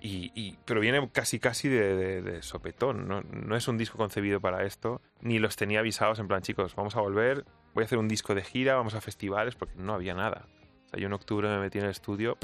Y, 0.00 0.56
pero 0.64 0.80
viene 0.80 1.10
casi 1.10 1.40
casi 1.40 1.68
de, 1.68 2.38
sopetón, 2.42 3.08
¿no? 3.08 3.20
no 3.22 3.56
es 3.56 3.66
un 3.66 3.76
disco 3.76 3.98
concebido 3.98 4.40
para 4.40 4.64
esto, 4.64 5.00
ni 5.20 5.40
los 5.40 5.56
tenía 5.56 5.80
avisados 5.80 6.20
en 6.20 6.28
plan, 6.28 6.40
chicos, 6.40 6.76
vamos 6.76 6.94
a 6.94 7.00
volver, 7.00 7.44
voy 7.74 7.82
a 7.82 7.86
hacer 7.86 7.98
un 7.98 8.06
disco 8.06 8.34
de 8.34 8.44
gira, 8.44 8.76
vamos 8.76 8.94
a 8.94 9.00
festivales, 9.00 9.56
porque 9.56 9.74
no 9.76 9.94
había 9.94 10.14
nada. 10.14 10.46
O 10.86 10.88
sea, 10.90 11.00
yo 11.00 11.06
en 11.06 11.12
octubre 11.14 11.48
me 11.48 11.58
metí 11.58 11.78
en 11.78 11.84
el 11.84 11.90
estudio 11.90 12.38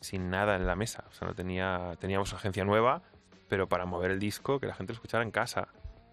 sin 0.00 0.30
nada 0.30 0.56
en 0.56 0.66
la 0.66 0.76
mesa, 0.76 1.04
o 1.10 1.12
sea, 1.12 1.28
no 1.28 1.34
tenía, 1.34 1.96
teníamos 1.98 2.32
agencia 2.32 2.64
nueva, 2.64 3.02
pero 3.48 3.68
para 3.68 3.86
mover 3.86 4.10
el 4.10 4.18
disco, 4.18 4.60
que 4.60 4.66
la 4.66 4.74
gente 4.74 4.92
lo 4.92 4.96
escuchara 4.96 5.24
en 5.24 5.30
casa, 5.30 5.68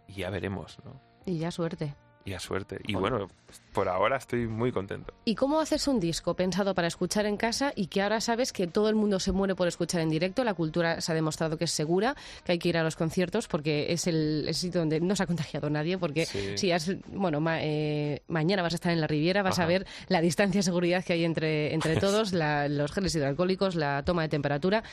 y 0.07 0.13
ya 0.13 0.29
veremos, 0.29 0.77
¿no? 0.83 0.99
Y 1.25 1.39
ya 1.39 1.51
suerte 1.51 1.95
y 2.25 2.33
a 2.33 2.39
suerte. 2.39 2.79
Y 2.87 2.95
bueno, 2.95 3.27
por 3.71 3.87
ahora 3.87 4.17
estoy 4.17 4.47
muy 4.47 4.71
contento. 4.71 5.13
¿Y 5.25 5.35
cómo 5.35 5.59
haces 5.59 5.87
un 5.87 5.99
disco 5.99 6.33
pensado 6.33 6.73
para 6.73 6.87
escuchar 6.87 7.27
en 7.27 7.37
casa 7.37 7.71
y 7.75 7.85
que 7.85 8.01
ahora 8.01 8.19
sabes 8.19 8.51
que 8.51 8.65
todo 8.65 8.89
el 8.89 8.95
mundo 8.95 9.19
se 9.19 9.31
muere 9.31 9.53
por 9.53 9.67
escuchar 9.67 10.01
en 10.01 10.09
directo? 10.09 10.43
La 10.43 10.55
cultura 10.55 11.01
se 11.01 11.11
ha 11.11 11.15
demostrado 11.15 11.57
que 11.57 11.65
es 11.65 11.71
segura, 11.71 12.15
que 12.43 12.53
hay 12.53 12.59
que 12.59 12.69
ir 12.69 12.77
a 12.77 12.83
los 12.83 12.95
conciertos 12.95 13.47
porque 13.47 13.93
es 13.93 14.07
el, 14.07 14.49
sitio 14.53 14.79
donde 14.81 14.99
no 14.99 15.15
se 15.15 15.21
ha 15.21 15.27
contagiado 15.27 15.69
nadie. 15.69 15.99
Porque 15.99 16.25
si 16.25 16.71
has, 16.71 16.91
bueno, 17.07 17.39
eh, 17.59 18.23
mañana 18.27 18.63
vas 18.63 18.73
a 18.73 18.77
estar 18.77 18.91
en 18.91 19.01
la 19.01 19.07
Riviera, 19.07 19.43
vas 19.43 19.59
a 19.59 19.67
ver 19.67 19.85
la 20.07 20.19
distancia 20.19 20.59
de 20.59 20.63
seguridad 20.63 21.03
que 21.03 21.13
hay 21.13 21.25
entre, 21.25 21.75
entre 21.75 21.95
todos, 21.99 22.33
los 22.33 22.91
geles 22.91 23.13
hidroalcohólicos, 23.13 23.75
la 23.75 24.03
toma 24.03 24.23
de 24.23 24.29
temperatura. 24.29 24.83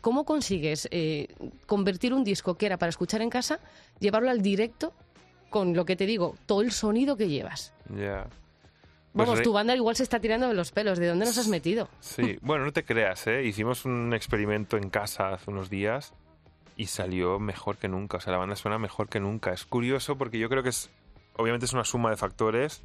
¿Cómo 0.00 0.24
consigues 0.24 0.88
eh, 0.90 1.28
convertir 1.66 2.12
un 2.12 2.24
disco 2.24 2.56
que 2.56 2.66
era 2.66 2.76
para 2.76 2.90
escuchar 2.90 3.22
en 3.22 3.30
casa, 3.30 3.60
llevarlo 4.00 4.30
al 4.30 4.42
directo 4.42 4.92
con 5.52 5.76
lo 5.76 5.84
que 5.84 5.94
te 5.94 6.06
digo, 6.06 6.34
todo 6.46 6.62
el 6.62 6.72
sonido 6.72 7.16
que 7.16 7.28
llevas. 7.28 7.72
Ya. 7.94 8.26
Vamos, 9.14 9.34
pues 9.34 9.42
tu 9.42 9.52
banda 9.52 9.76
igual 9.76 9.94
se 9.94 10.02
está 10.02 10.18
tirando 10.18 10.48
de 10.48 10.54
los 10.54 10.72
pelos. 10.72 10.98
¿De 10.98 11.06
dónde 11.06 11.26
nos 11.26 11.36
has 11.38 11.46
metido? 11.46 11.88
Sí, 12.00 12.38
bueno, 12.40 12.64
no 12.64 12.72
te 12.72 12.84
creas, 12.84 13.26
¿eh? 13.26 13.44
Hicimos 13.44 13.84
un 13.84 14.14
experimento 14.14 14.76
en 14.76 14.88
casa 14.88 15.34
hace 15.34 15.50
unos 15.50 15.68
días 15.68 16.14
y 16.76 16.86
salió 16.86 17.38
mejor 17.38 17.76
que 17.76 17.88
nunca. 17.88 18.16
O 18.16 18.20
sea, 18.20 18.32
la 18.32 18.38
banda 18.38 18.56
suena 18.56 18.78
mejor 18.78 19.08
que 19.08 19.20
nunca. 19.20 19.52
Es 19.52 19.66
curioso 19.66 20.16
porque 20.16 20.38
yo 20.38 20.48
creo 20.48 20.62
que 20.62 20.70
es. 20.70 20.90
Obviamente 21.36 21.66
es 21.66 21.72
una 21.74 21.84
suma 21.84 22.10
de 22.10 22.16
factores, 22.16 22.82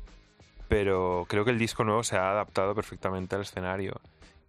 pero 0.68 1.26
creo 1.30 1.46
que 1.46 1.52
el 1.52 1.60
disco 1.60 1.84
nuevo 1.86 2.04
se 2.04 2.18
ha 2.18 2.30
adaptado 2.30 2.76
perfectamente 2.76 3.36
al 3.36 3.42
escenario. 3.42 4.02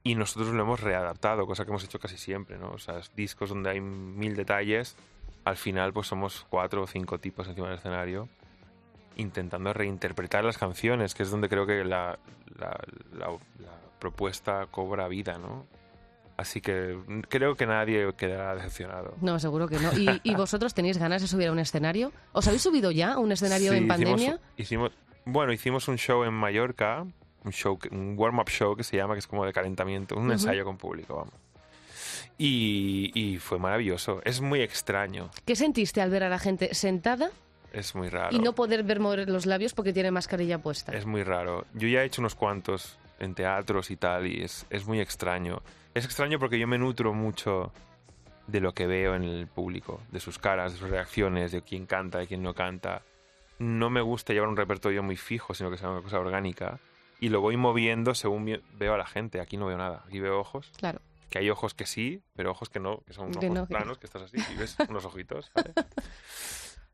Y 0.03 0.17
nosotros 0.17 0.53
lo 0.55 0.63
hemos 0.63 0.81
readaptado, 0.81 1.47
cosa 1.47 1.65
que 1.65 1.71
hemos 1.71 1.85
hecho 1.85 1.99
casi 1.99 2.17
siempre, 2.17 2.59
¿no? 2.59 2.71
O 2.71 2.79
sea, 2.79 3.01
discos 3.15 3.51
donde 3.51 3.71
hay 3.71 3.81
mil 3.81 4.35
detalles 4.35 4.97
al 5.49 5.57
final 5.57 5.93
pues 5.93 6.07
somos 6.07 6.47
cuatro 6.49 6.83
o 6.83 6.87
cinco 6.87 7.19
tipos 7.19 7.49
encima 7.49 7.69
del 7.69 7.79
escenario 7.79 8.29
intentando 9.17 9.73
reinterpretar 9.73 10.45
las 10.45 10.59
canciones, 10.59 11.15
que 11.15 11.25
es 11.25 11.31
donde 11.31 11.49
creo 11.49 11.67
que 11.67 11.85
la, 11.85 12.19
propuesta 13.99 14.67
cobra 14.71 15.09
vida, 15.09 15.39
¿no? 15.39 15.67
Así 16.37 16.61
que 16.61 16.97
creo 17.29 17.57
que 17.57 17.67
nadie 17.67 18.13
quedará 18.17 18.55
decepcionado. 18.55 19.17
No, 19.21 19.41
seguro 19.41 19.67
que 19.67 19.81
no. 19.81 19.91
¿Y, 20.23 20.35
vosotros 20.37 20.73
tenéis 20.73 20.97
ganas 20.97 21.21
de 21.21 21.27
subir 21.27 21.49
a 21.49 21.53
un 21.53 21.59
escenario? 21.59 22.13
¿Os 22.33 22.47
habéis 22.47 22.63
subido 22.63 22.93
ya 22.93 23.15
a 23.15 23.19
un 23.19 23.33
escenario 23.33 23.73
en 23.73 23.89
pandemia? 23.89 24.39
Hicimos, 24.57 24.93
bueno, 25.25 25.53
hicimos 25.53 25.89
un 25.89 25.99
show 25.99 26.23
en 26.23 26.33
Mallorca, 26.33 27.05
un 27.45 27.53
show, 27.53 27.77
un 27.91 28.15
warm-up 28.17 28.51
show 28.51 28.77
que 28.77 28.85
se 28.85 28.97
llama, 28.97 29.15
que 29.15 29.19
es 29.19 29.27
como 29.27 29.45
de 29.45 29.53
calentamiento, 29.53 30.15
un 30.15 30.31
ensayo 30.31 30.65
con 30.65 30.77
público, 30.77 31.17
vamos. 31.17 31.35
Y, 32.39 33.39
fue 33.41 33.59
maravilloso. 33.59 34.21
Es 34.25 34.41
muy 34.41 34.61
extraño. 34.61 35.31
¿Qué 35.45 35.57
sentiste 35.57 36.01
al 36.01 36.11
ver 36.11 36.23
a 36.23 36.29
la 36.29 36.39
gente 36.39 36.73
sentada 36.75 37.31
es 37.73 37.95
muy 37.95 38.09
raro. 38.09 38.35
Y 38.35 38.39
no 38.39 38.55
poder 38.55 38.83
ver 38.83 38.99
mover 38.99 39.29
los 39.29 39.45
labios 39.45 39.75
porque 39.75 39.93
tiene 39.93 40.11
mascarilla 40.11 40.59
puesta. 40.59 40.93
Es 40.93 41.05
muy 41.05 41.23
raro. 41.23 41.67
Yo 41.75 41.87
ya 41.87 42.03
he 42.03 42.07
hecho 42.07 42.23
unos 42.23 42.35
cuantos 42.35 42.99
en 43.19 43.35
teatros 43.35 43.91
y 43.91 43.97
tal 43.97 44.27
y 44.27 44.43
es, 44.43 44.67
es, 44.71 44.87
muy 44.87 45.01
extraño. 45.01 45.61
Es 45.95 46.05
extraño 46.05 46.39
porque 46.39 46.59
yo 46.59 46.67
me 46.67 46.79
nutro 46.79 47.13
mucho 47.13 47.73
de 48.47 48.61
lo 48.61 48.73
que 48.73 48.87
veo 48.87 49.15
en 49.15 49.25
el 49.25 49.47
público, 49.49 50.01
de 50.11 50.21
sus 50.21 50.39
caras, 50.39 50.73
de 50.73 50.79
sus 50.79 50.89
reacciones, 50.89 51.53
de 51.53 51.61
quién 51.61 51.85
canta, 51.85 52.19
de 52.19 52.27
quién 52.27 52.43
no 52.43 52.55
canta. 52.55 53.03
No 53.59 53.91
me 53.91 54.01
gusta 54.01 54.33
llevar 54.33 54.49
un 54.49 54.57
repertorio 54.57 55.03
muy 55.03 55.17
fijo, 55.17 55.53
sino 55.53 55.71
que 55.71 55.77
sea 55.77 55.91
una 55.91 56.01
cosa 56.01 56.19
orgánica. 56.19 56.79
Y 57.21 57.29
lo 57.29 57.43
voy 57.43 57.57
moviendo 57.59 58.15
según 58.15 58.63
veo 58.79 58.95
a 58.95 58.99
la 58.99 59.07
gente. 59.07 59.41
Aquí 59.41 59.59
no 59.59 59.67
veo 59.67 59.77
nada. 59.77 60.05
Aquí 60.07 60.21
veo 60.21 60.39
ojos. 60.39 60.73
Claro 60.79 61.01
que 61.29 61.39
hay 61.39 61.51
ojos 61.51 61.75
que 61.75 61.87
sí, 61.87 62.23
pero 62.35 62.51
ojos 62.51 62.69
que 62.69 62.81
no, 62.81 63.03
que 63.07 63.13
son 63.13 63.31
ojos 63.37 63.69
planos, 63.69 63.99
que 63.99 64.07
estás 64.07 64.23
así 64.23 64.37
y 64.53 64.57
ves 64.57 64.77
unos 64.89 65.05
ojitos. 65.05 65.51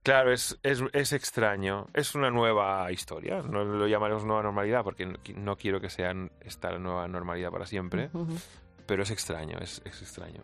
Claro, 0.04 0.34
es, 0.34 0.58
es, 0.62 0.82
es, 0.92 1.14
extraño. 1.14 1.86
Es 1.94 2.14
una 2.14 2.30
nueva 2.30 2.92
historia. 2.92 3.40
No 3.40 3.64
lo 3.64 3.88
llamaremos 3.88 4.22
nueva 4.26 4.42
normalidad 4.42 4.84
porque 4.84 5.06
no, 5.06 5.56
quiero 5.56 5.80
que 5.80 5.88
sea 5.88 6.12
esta 6.42 6.78
nueva 6.78 7.08
normalidad 7.08 7.50
para 7.50 7.64
siempre. 7.64 8.10
Pero 8.84 9.02
es 9.02 9.10
extraño, 9.10 9.56
es, 9.62 9.80
es, 9.86 10.02
extraño. 10.02 10.42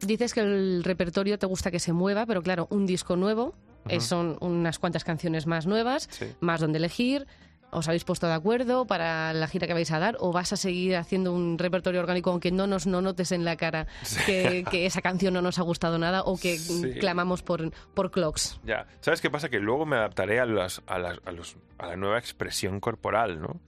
Dices 0.00 0.32
que 0.32 0.40
el 0.40 0.82
repertorio 0.82 1.38
te 1.38 1.44
gusta 1.44 1.70
que 1.70 1.78
se 1.78 1.92
mueva, 1.92 2.24
pero 2.24 2.42
claro, 2.42 2.68
un 2.70 2.86
disco 2.86 3.16
nuevo 3.16 3.54
eh, 3.86 4.00
son 4.00 4.38
unas 4.40 4.78
cuantas 4.78 5.04
canciones 5.04 5.46
más 5.46 5.66
nuevas, 5.66 6.08
más 6.40 6.62
donde 6.62 6.78
elegir 6.78 7.26
os 7.70 7.88
habéis 7.88 8.04
puesto 8.04 8.26
de 8.26 8.34
acuerdo 8.34 8.86
para 8.86 9.32
la 9.32 9.48
gira 9.48 9.66
que 9.66 9.74
vais 9.74 9.90
a 9.90 9.98
dar 9.98 10.16
o 10.20 10.32
vas 10.32 10.52
a 10.52 10.56
seguir 10.56 10.96
haciendo 10.96 11.32
un 11.32 11.58
repertorio 11.58 12.00
orgánico 12.00 12.30
aunque 12.30 12.50
no 12.50 12.66
nos 12.66 12.86
no 12.86 13.00
notes 13.02 13.32
en 13.32 13.44
la 13.44 13.56
cara 13.56 13.86
que, 14.24 14.64
esa 14.86 15.02
canción 15.02 15.34
no 15.34 15.42
nos 15.42 15.58
ha 15.58 15.62
gustado 15.62 15.98
nada 15.98 16.22
o 16.22 16.38
que 16.38 16.58
clamamos 17.00 17.42
por, 17.42 17.72
por 17.94 18.10
clocks. 18.10 18.60
Ya, 18.64 18.86
¿sabes 19.00 19.20
qué 19.20 19.30
pasa? 19.30 19.48
Que 19.48 19.58
luego 19.58 19.86
me 19.86 19.96
adaptaré 19.96 20.40
a, 20.40 20.46
las, 20.46 20.82
a, 20.86 20.98
las, 20.98 21.18
a, 21.24 21.32
los, 21.32 21.56
a 21.78 21.86
la 21.86 21.96
nueva 21.96 22.18
expresión 22.18 22.80
corporal, 22.80 23.40
¿no? 23.40 23.60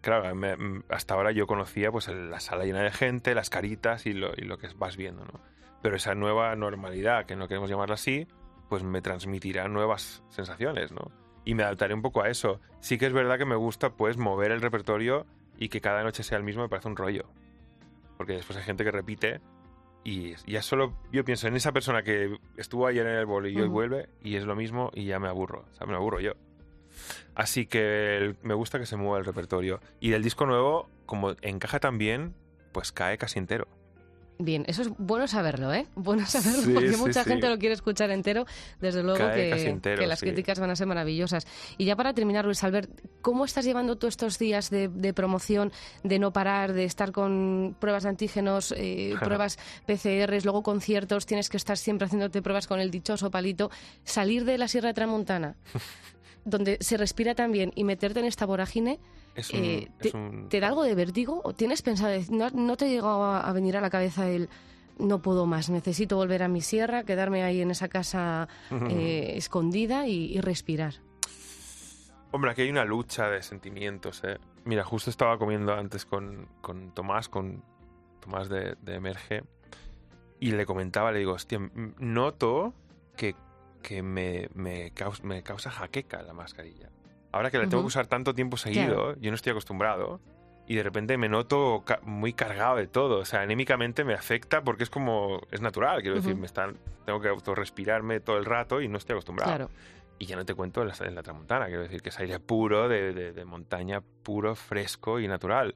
Claro, 0.00 0.32
hasta 0.88 1.14
ahora 1.14 1.32
yo 1.32 1.46
conocía 1.46 1.90
pues 1.90 2.08
la 2.08 2.38
sala 2.40 2.64
llena 2.64 2.82
de 2.82 2.92
gente, 2.92 3.34
las 3.34 3.50
caritas 3.50 4.06
y 4.06 4.12
lo, 4.12 4.32
y 4.36 4.42
lo 4.42 4.58
que 4.58 4.68
vas 4.76 4.96
viendo, 4.96 5.24
¿no? 5.24 5.40
Pero 5.82 5.96
esa 5.96 6.14
nueva 6.14 6.54
normalidad, 6.56 7.26
que 7.26 7.36
no 7.36 7.48
queremos 7.48 7.70
llamarla 7.70 7.94
así, 7.94 8.26
pues 8.68 8.82
me 8.82 9.02
transmitirá 9.02 9.68
nuevas 9.68 10.22
sensaciones, 10.28 10.92
¿no? 10.92 11.10
Y 11.46 11.54
me 11.54 11.62
adaptaré 11.62 11.94
un 11.94 12.02
poco 12.02 12.22
a 12.22 12.28
eso. 12.28 12.60
Sí 12.80 12.98
que 12.98 13.06
es 13.06 13.14
verdad 13.14 13.38
que 13.38 13.46
me 13.46 13.56
gusta 13.56 13.94
pues 13.94 14.18
mover 14.18 14.50
el 14.50 14.60
repertorio 14.60 15.24
y 15.56 15.70
que 15.70 15.80
cada 15.80 16.02
noche 16.02 16.22
sea 16.22 16.36
el 16.36 16.44
mismo 16.44 16.62
me 16.62 16.68
parece 16.68 16.88
un 16.88 16.96
rollo. 16.96 17.24
Porque 18.18 18.34
después 18.34 18.58
hay 18.58 18.64
gente 18.64 18.84
que 18.84 18.90
repite 18.90 19.40
y 20.04 20.34
ya 20.46 20.60
solo 20.60 20.92
yo 21.12 21.24
pienso 21.24 21.48
en 21.48 21.56
esa 21.56 21.72
persona 21.72 22.02
que 22.02 22.36
estuvo 22.56 22.86
ayer 22.86 23.06
en 23.06 23.14
el 23.14 23.26
bolo 23.26 23.48
y 23.48 23.58
hoy 23.58 23.68
vuelve 23.68 24.08
y 24.22 24.36
es 24.36 24.44
lo 24.44 24.56
mismo 24.56 24.90
y 24.92 25.04
ya 25.04 25.18
me 25.18 25.28
aburro, 25.28 25.64
o 25.70 25.74
sea, 25.74 25.86
me 25.86 25.94
aburro 25.94 26.20
yo. 26.20 26.32
Así 27.34 27.66
que 27.66 28.34
me 28.42 28.54
gusta 28.54 28.78
que 28.78 28.86
se 28.86 28.96
mueva 28.96 29.18
el 29.18 29.24
repertorio. 29.24 29.80
Y 30.00 30.10
del 30.10 30.22
disco 30.22 30.46
nuevo, 30.46 30.88
como 31.04 31.34
encaja 31.42 31.78
tan 31.78 31.98
bien, 31.98 32.34
pues 32.72 32.90
cae 32.92 33.18
casi 33.18 33.38
entero. 33.38 33.68
Bien, 34.38 34.64
eso 34.68 34.82
es 34.82 34.88
bueno 34.98 35.26
saberlo, 35.26 35.72
¿eh? 35.72 35.86
Bueno 35.94 36.26
saberlo 36.26 36.74
porque 36.74 36.96
mucha 36.96 37.24
gente 37.24 37.48
lo 37.48 37.58
quiere 37.58 37.74
escuchar 37.74 38.10
entero. 38.10 38.44
Desde 38.80 39.02
luego 39.02 39.30
que, 39.32 40.06
las 40.06 40.20
críticas 40.20 40.60
van 40.60 40.70
a 40.70 40.76
ser 40.76 40.86
maravillosas. 40.86 41.46
Y 41.78 41.86
ya 41.86 41.96
para 41.96 42.12
terminar, 42.12 42.44
Luis 42.44 42.62
Albert, 42.62 42.90
¿cómo 43.22 43.46
estás 43.46 43.64
llevando 43.64 43.96
tú 43.96 44.06
estos 44.06 44.38
días 44.38 44.68
de, 44.68 45.12
promoción, 45.14 45.72
de 46.02 46.18
no 46.18 46.32
parar, 46.32 46.74
de 46.74 46.84
estar 46.84 47.12
con 47.12 47.76
pruebas 47.80 48.02
de 48.02 48.10
antígenos, 48.10 48.74
eh, 48.76 49.14
pruebas 49.22 49.58
PCRs, 49.86 50.44
luego 50.44 50.62
conciertos, 50.62 51.24
tienes 51.24 51.48
que 51.48 51.56
estar 51.56 51.78
siempre 51.78 52.06
haciéndote 52.06 52.42
pruebas 52.42 52.66
con 52.66 52.78
el 52.78 52.90
dichoso 52.90 53.30
palito? 53.30 53.70
Salir 54.04 54.44
de 54.44 54.58
la 54.58 54.68
Sierra 54.68 54.88
de 54.88 54.94
Tramontana, 54.94 55.56
donde 56.44 56.76
se 56.80 56.98
respira 56.98 57.34
tan 57.34 57.52
bien, 57.52 57.72
y 57.74 57.84
meterte 57.84 58.20
en 58.20 58.26
esta 58.26 58.44
vorágine 58.44 59.00
eh, 59.52 59.88
te, 60.48 60.60
da 60.60 60.68
algo 60.68 60.82
de 60.84 60.94
vértigo? 60.94 61.40
¿O 61.44 61.52
¿Tienes 61.52 61.82
pensado, 61.82 62.12
no, 62.30 62.50
no 62.50 62.76
te 62.76 62.88
llegó 62.88 63.24
a, 63.24 63.52
venir 63.52 63.76
a 63.76 63.80
la 63.80 63.90
cabeza 63.90 64.28
el 64.28 64.48
no 64.98 65.20
puedo 65.20 65.44
más, 65.44 65.68
necesito 65.68 66.16
volver 66.16 66.42
a 66.42 66.48
mi 66.48 66.62
sierra, 66.62 67.04
quedarme 67.04 67.42
ahí 67.42 67.60
en 67.60 67.70
esa 67.70 67.88
casa 67.88 68.48
eh, 68.88 69.34
escondida 69.36 70.06
y, 70.06 70.40
respirar? 70.40 70.94
Hombre, 72.32 72.50
aquí 72.50 72.62
hay 72.62 72.70
una 72.70 72.84
lucha 72.84 73.28
de 73.28 73.42
sentimientos. 73.42 74.22
¿eh? 74.24 74.38
Mira, 74.64 74.84
justo 74.84 75.10
estaba 75.10 75.38
comiendo 75.38 75.74
antes 75.74 76.06
con, 76.06 76.48
con 76.62 76.92
Tomás, 76.92 77.28
con 77.28 77.62
Tomás 78.20 78.48
de, 78.48 78.76
de, 78.80 78.94
Emerge, 78.94 79.44
y 80.40 80.52
le 80.52 80.64
comentaba, 80.64 81.12
le 81.12 81.18
digo, 81.18 81.32
hostia, 81.32 81.60
noto 81.98 82.72
que, 83.16 83.34
que 83.82 84.02
me, 84.02 84.48
me, 84.54 84.92
causa, 84.92 85.22
me 85.24 85.42
causa 85.42 85.70
jaqueca 85.70 86.22
la 86.22 86.32
mascarilla. 86.32 86.90
Ahora 87.36 87.50
que 87.50 87.58
la 87.58 87.68
tengo 87.68 87.82
que 87.82 87.88
usar 87.88 88.06
tanto 88.06 88.34
tiempo 88.34 88.56
seguido, 88.56 89.14
yo 89.16 89.30
no 89.30 89.34
estoy 89.34 89.50
acostumbrado. 89.50 90.20
Y 90.68 90.74
de 90.74 90.82
repente 90.82 91.16
me 91.16 91.28
noto 91.28 91.84
muy 92.02 92.32
cargado 92.32 92.76
de 92.76 92.88
todo. 92.88 93.20
O 93.20 93.24
sea, 93.24 93.42
anémicamente 93.42 94.02
me 94.02 94.14
afecta 94.14 94.62
porque 94.64 94.82
es 94.82 94.90
como. 94.90 95.40
Es 95.52 95.60
natural, 95.60 96.00
quiero 96.02 96.16
decir, 96.16 96.34
me 96.34 96.46
están, 96.46 96.76
tengo 97.04 97.20
que 97.20 97.28
autorrespirarme 97.28 98.18
todo 98.20 98.38
el 98.38 98.44
rato 98.44 98.80
y 98.80 98.88
no 98.88 98.98
estoy 98.98 99.14
acostumbrado. 99.14 99.70
Y 100.18 100.26
ya 100.26 100.34
no 100.34 100.44
te 100.44 100.54
cuento 100.54 100.82
en 100.82 100.88
la, 100.88 100.94
en 101.00 101.14
la 101.14 101.22
tramontana, 101.22 101.66
quiero 101.66 101.82
decir, 101.82 102.00
que 102.00 102.08
es 102.08 102.18
aire 102.18 102.40
puro, 102.40 102.88
de, 102.88 103.12
de, 103.12 103.44
montaña 103.44 104.00
puro, 104.22 104.54
fresco 104.54 105.20
y 105.20 105.28
natural 105.28 105.74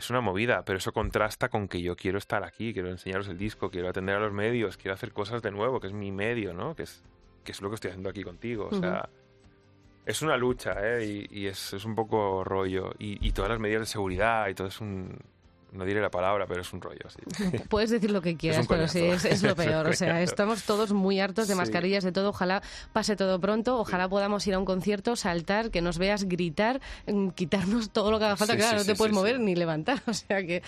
es 0.00 0.10
una 0.10 0.20
movida, 0.20 0.64
pero 0.64 0.78
eso 0.78 0.92
contrasta 0.92 1.48
con 1.48 1.68
que 1.68 1.82
yo 1.82 1.94
quiero 1.94 2.18
estar 2.18 2.42
aquí, 2.42 2.72
quiero 2.72 2.88
enseñaros 2.88 3.28
el 3.28 3.38
disco, 3.38 3.70
quiero 3.70 3.88
atender 3.88 4.16
a 4.16 4.20
los 4.20 4.32
medios, 4.32 4.76
quiero 4.76 4.94
hacer 4.94 5.12
cosas 5.12 5.42
de 5.42 5.50
nuevo, 5.50 5.78
que 5.78 5.88
es 5.88 5.92
mi 5.92 6.10
medio, 6.10 6.54
¿no? 6.54 6.74
Que 6.74 6.84
es, 6.84 7.04
que 7.44 7.52
es 7.52 7.60
lo 7.60 7.68
que 7.68 7.74
estoy 7.74 7.90
haciendo 7.90 8.08
aquí 8.08 8.22
contigo. 8.22 8.68
O 8.70 8.74
sea, 8.74 9.08
es 10.10 10.22
una 10.22 10.36
lucha, 10.36 10.74
¿eh? 10.80 11.28
Y, 11.30 11.46
es, 11.46 11.72
un 11.84 11.94
poco 11.94 12.44
rollo. 12.44 12.92
Y, 12.98 13.30
todas 13.32 13.50
las 13.50 13.60
medidas 13.60 13.82
de 13.82 13.86
seguridad 13.86 14.48
y 14.48 14.54
todo 14.54 14.68
es 14.68 14.80
un... 14.80 15.18
No 15.72 15.84
diré 15.84 16.00
la 16.00 16.10
palabra, 16.10 16.46
pero 16.48 16.62
es 16.62 16.72
un 16.72 16.80
rollo. 16.80 17.06
Puedes 17.68 17.90
decir 17.90 18.10
lo 18.10 18.20
que 18.20 18.36
quieras, 18.36 18.66
pero 18.66 18.88
sí, 18.88 19.04
es, 19.04 19.42
lo 19.44 19.54
peor. 19.56 19.86
o 19.86 19.92
sea, 19.92 20.20
estamos 20.20 20.64
todos 20.64 20.92
muy 20.92 21.20
hartos 21.20 21.46
de 21.46 21.54
mascarillas, 21.54 22.02
de 22.02 22.10
todo. 22.10 22.30
Ojalá 22.30 22.60
pase 22.92 23.14
todo 23.14 23.40
pronto. 23.40 23.78
Ojalá 23.78 24.08
podamos 24.08 24.44
ir 24.48 24.54
a 24.54 24.58
un 24.58 24.64
concierto, 24.64 25.14
saltar, 25.14 25.70
que 25.70 25.80
nos 25.80 25.98
veas 25.98 26.24
gritar, 26.24 26.80
mm, 27.06 27.28
quitarnos 27.28 27.90
todo 27.90 28.10
lo 28.10 28.18
que 28.18 28.24
haga 28.24 28.36
falta. 28.36 28.56
claro, 28.56 28.78
no 28.78 28.84
te 28.84 28.96
puedes 28.96 29.14
mover 29.14 29.38
ni 29.38 29.54
levantar. 29.54 30.02
O 30.10 30.12
sea, 30.12 30.44
que, 30.44 30.60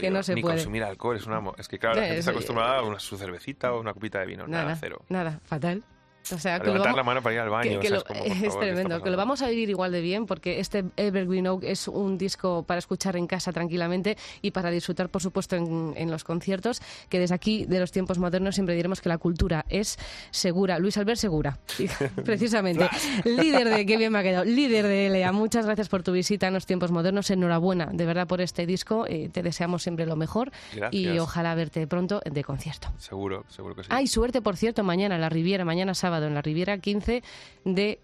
que 0.00 0.10
no 0.10 0.22
se 0.22 0.34
ni 0.34 0.40
puede. 0.40 0.56
consumir 0.56 0.84
alcohol. 0.84 1.16
Es, 1.16 1.26
una, 1.26 1.42
es 1.58 1.68
que, 1.68 1.78
claro, 1.78 1.96
la 1.96 2.04
gente 2.04 2.20
está 2.20 2.30
acostumbrada 2.30 2.78
a 2.78 2.82
una, 2.82 2.98
su 2.98 3.18
cervecita 3.18 3.74
o 3.74 3.80
una 3.80 3.92
copita 3.92 4.20
de 4.20 4.26
vino. 4.26 4.46
Nada, 4.46 4.74
cero. 4.80 5.02
Nada, 5.10 5.38
fatal. 5.44 5.84
O 6.32 6.38
sea, 6.38 6.58
que 6.58 6.66
levantar 6.66 6.94
la 6.94 7.02
mano 7.02 7.22
para 7.22 7.34
ir 7.34 7.40
al 7.40 7.50
baño. 7.50 7.80
es, 7.80 8.58
tremendo, 8.58 9.00
que 9.02 9.10
lo 9.10 9.16
vamos 9.16 9.42
a 9.42 9.48
vivir 9.48 9.70
igual 9.70 9.92
de 9.92 10.00
bien 10.00 10.26
porque 10.26 10.60
este 10.60 10.84
Evergreen 10.96 11.46
Oak 11.46 11.64
es 11.64 11.86
un 11.88 12.18
disco 12.18 12.64
para 12.64 12.78
escuchar 12.78 13.16
en 13.16 13.26
casa 13.26 13.52
tranquilamente 13.52 14.16
y 14.42 14.50
para 14.50 14.70
disfrutar, 14.70 15.08
por 15.08 15.22
supuesto, 15.22 15.56
en, 15.56 16.10
los 16.10 16.24
conciertos, 16.24 16.80
que 17.08 17.18
desde 17.18 17.34
aquí, 17.34 17.64
de 17.66 17.80
los 17.80 17.92
tiempos 17.92 18.18
modernos, 18.18 18.54
siempre 18.54 18.74
diremos 18.74 19.00
que 19.00 19.08
la 19.08 19.18
cultura 19.18 19.64
es 19.68 19.98
segura. 20.30 20.78
Luis 20.78 20.96
Albert 20.96 21.18
Segura, 21.18 21.58
precisamente. 22.24 22.88
líder 23.24 23.68
de, 23.68 23.86
qué 23.86 23.96
bien 23.96 24.12
me 24.12 24.18
ha 24.18 24.22
quedado, 24.22 24.44
líder 24.44 24.86
de 24.86 25.10
LEA. 25.10 25.32
Muchas 25.32 25.66
gracias 25.66 25.88
por 25.88 26.02
tu 26.02 26.12
visita 26.12 26.48
en 26.48 26.54
los 26.54 26.66
tiempos 26.66 26.90
modernos. 26.90 27.30
Enhorabuena, 27.30 27.86
de 27.92 28.04
verdad, 28.04 28.26
por 28.26 28.40
este 28.40 28.66
disco. 28.66 29.06
Eh, 29.08 29.28
te 29.32 29.42
deseamos 29.42 29.82
siempre 29.82 30.06
lo 30.06 30.16
mejor 30.16 30.50
y 30.90 31.18
ojalá 31.18 31.54
verte 31.54 31.86
pronto 31.86 32.20
de 32.24 32.42
concierto. 32.42 32.88
Seguro, 32.98 33.44
seguro 33.48 33.74
que 33.76 33.84
sí. 33.84 33.88
Ay, 33.92 34.06
suerte, 34.06 34.42
por 34.42 34.56
cierto, 34.56 34.82
mañana, 34.82 35.18
la 35.18 35.28
Riviera, 35.28 35.64
mañana 35.64 35.94
sábado 35.94 36.15
sábado 36.16 36.26
en 36.26 36.34
la 36.34 36.42
Riviera 36.42 36.78
15 36.78 37.22
de 37.64 38.00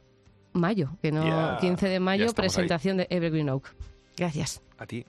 mayo, 0.52 0.90
que 1.00 1.12
no 1.12 1.24
yeah. 1.24 1.58
15 1.60 1.88
de 1.88 2.00
mayo, 2.00 2.32
presentación 2.34 3.00
ahí. 3.00 3.06
de 3.08 3.16
Evergreen 3.16 3.48
Oak. 3.48 3.74
Gracias. 4.16 4.62
A 4.78 4.86
ti. 4.86 5.06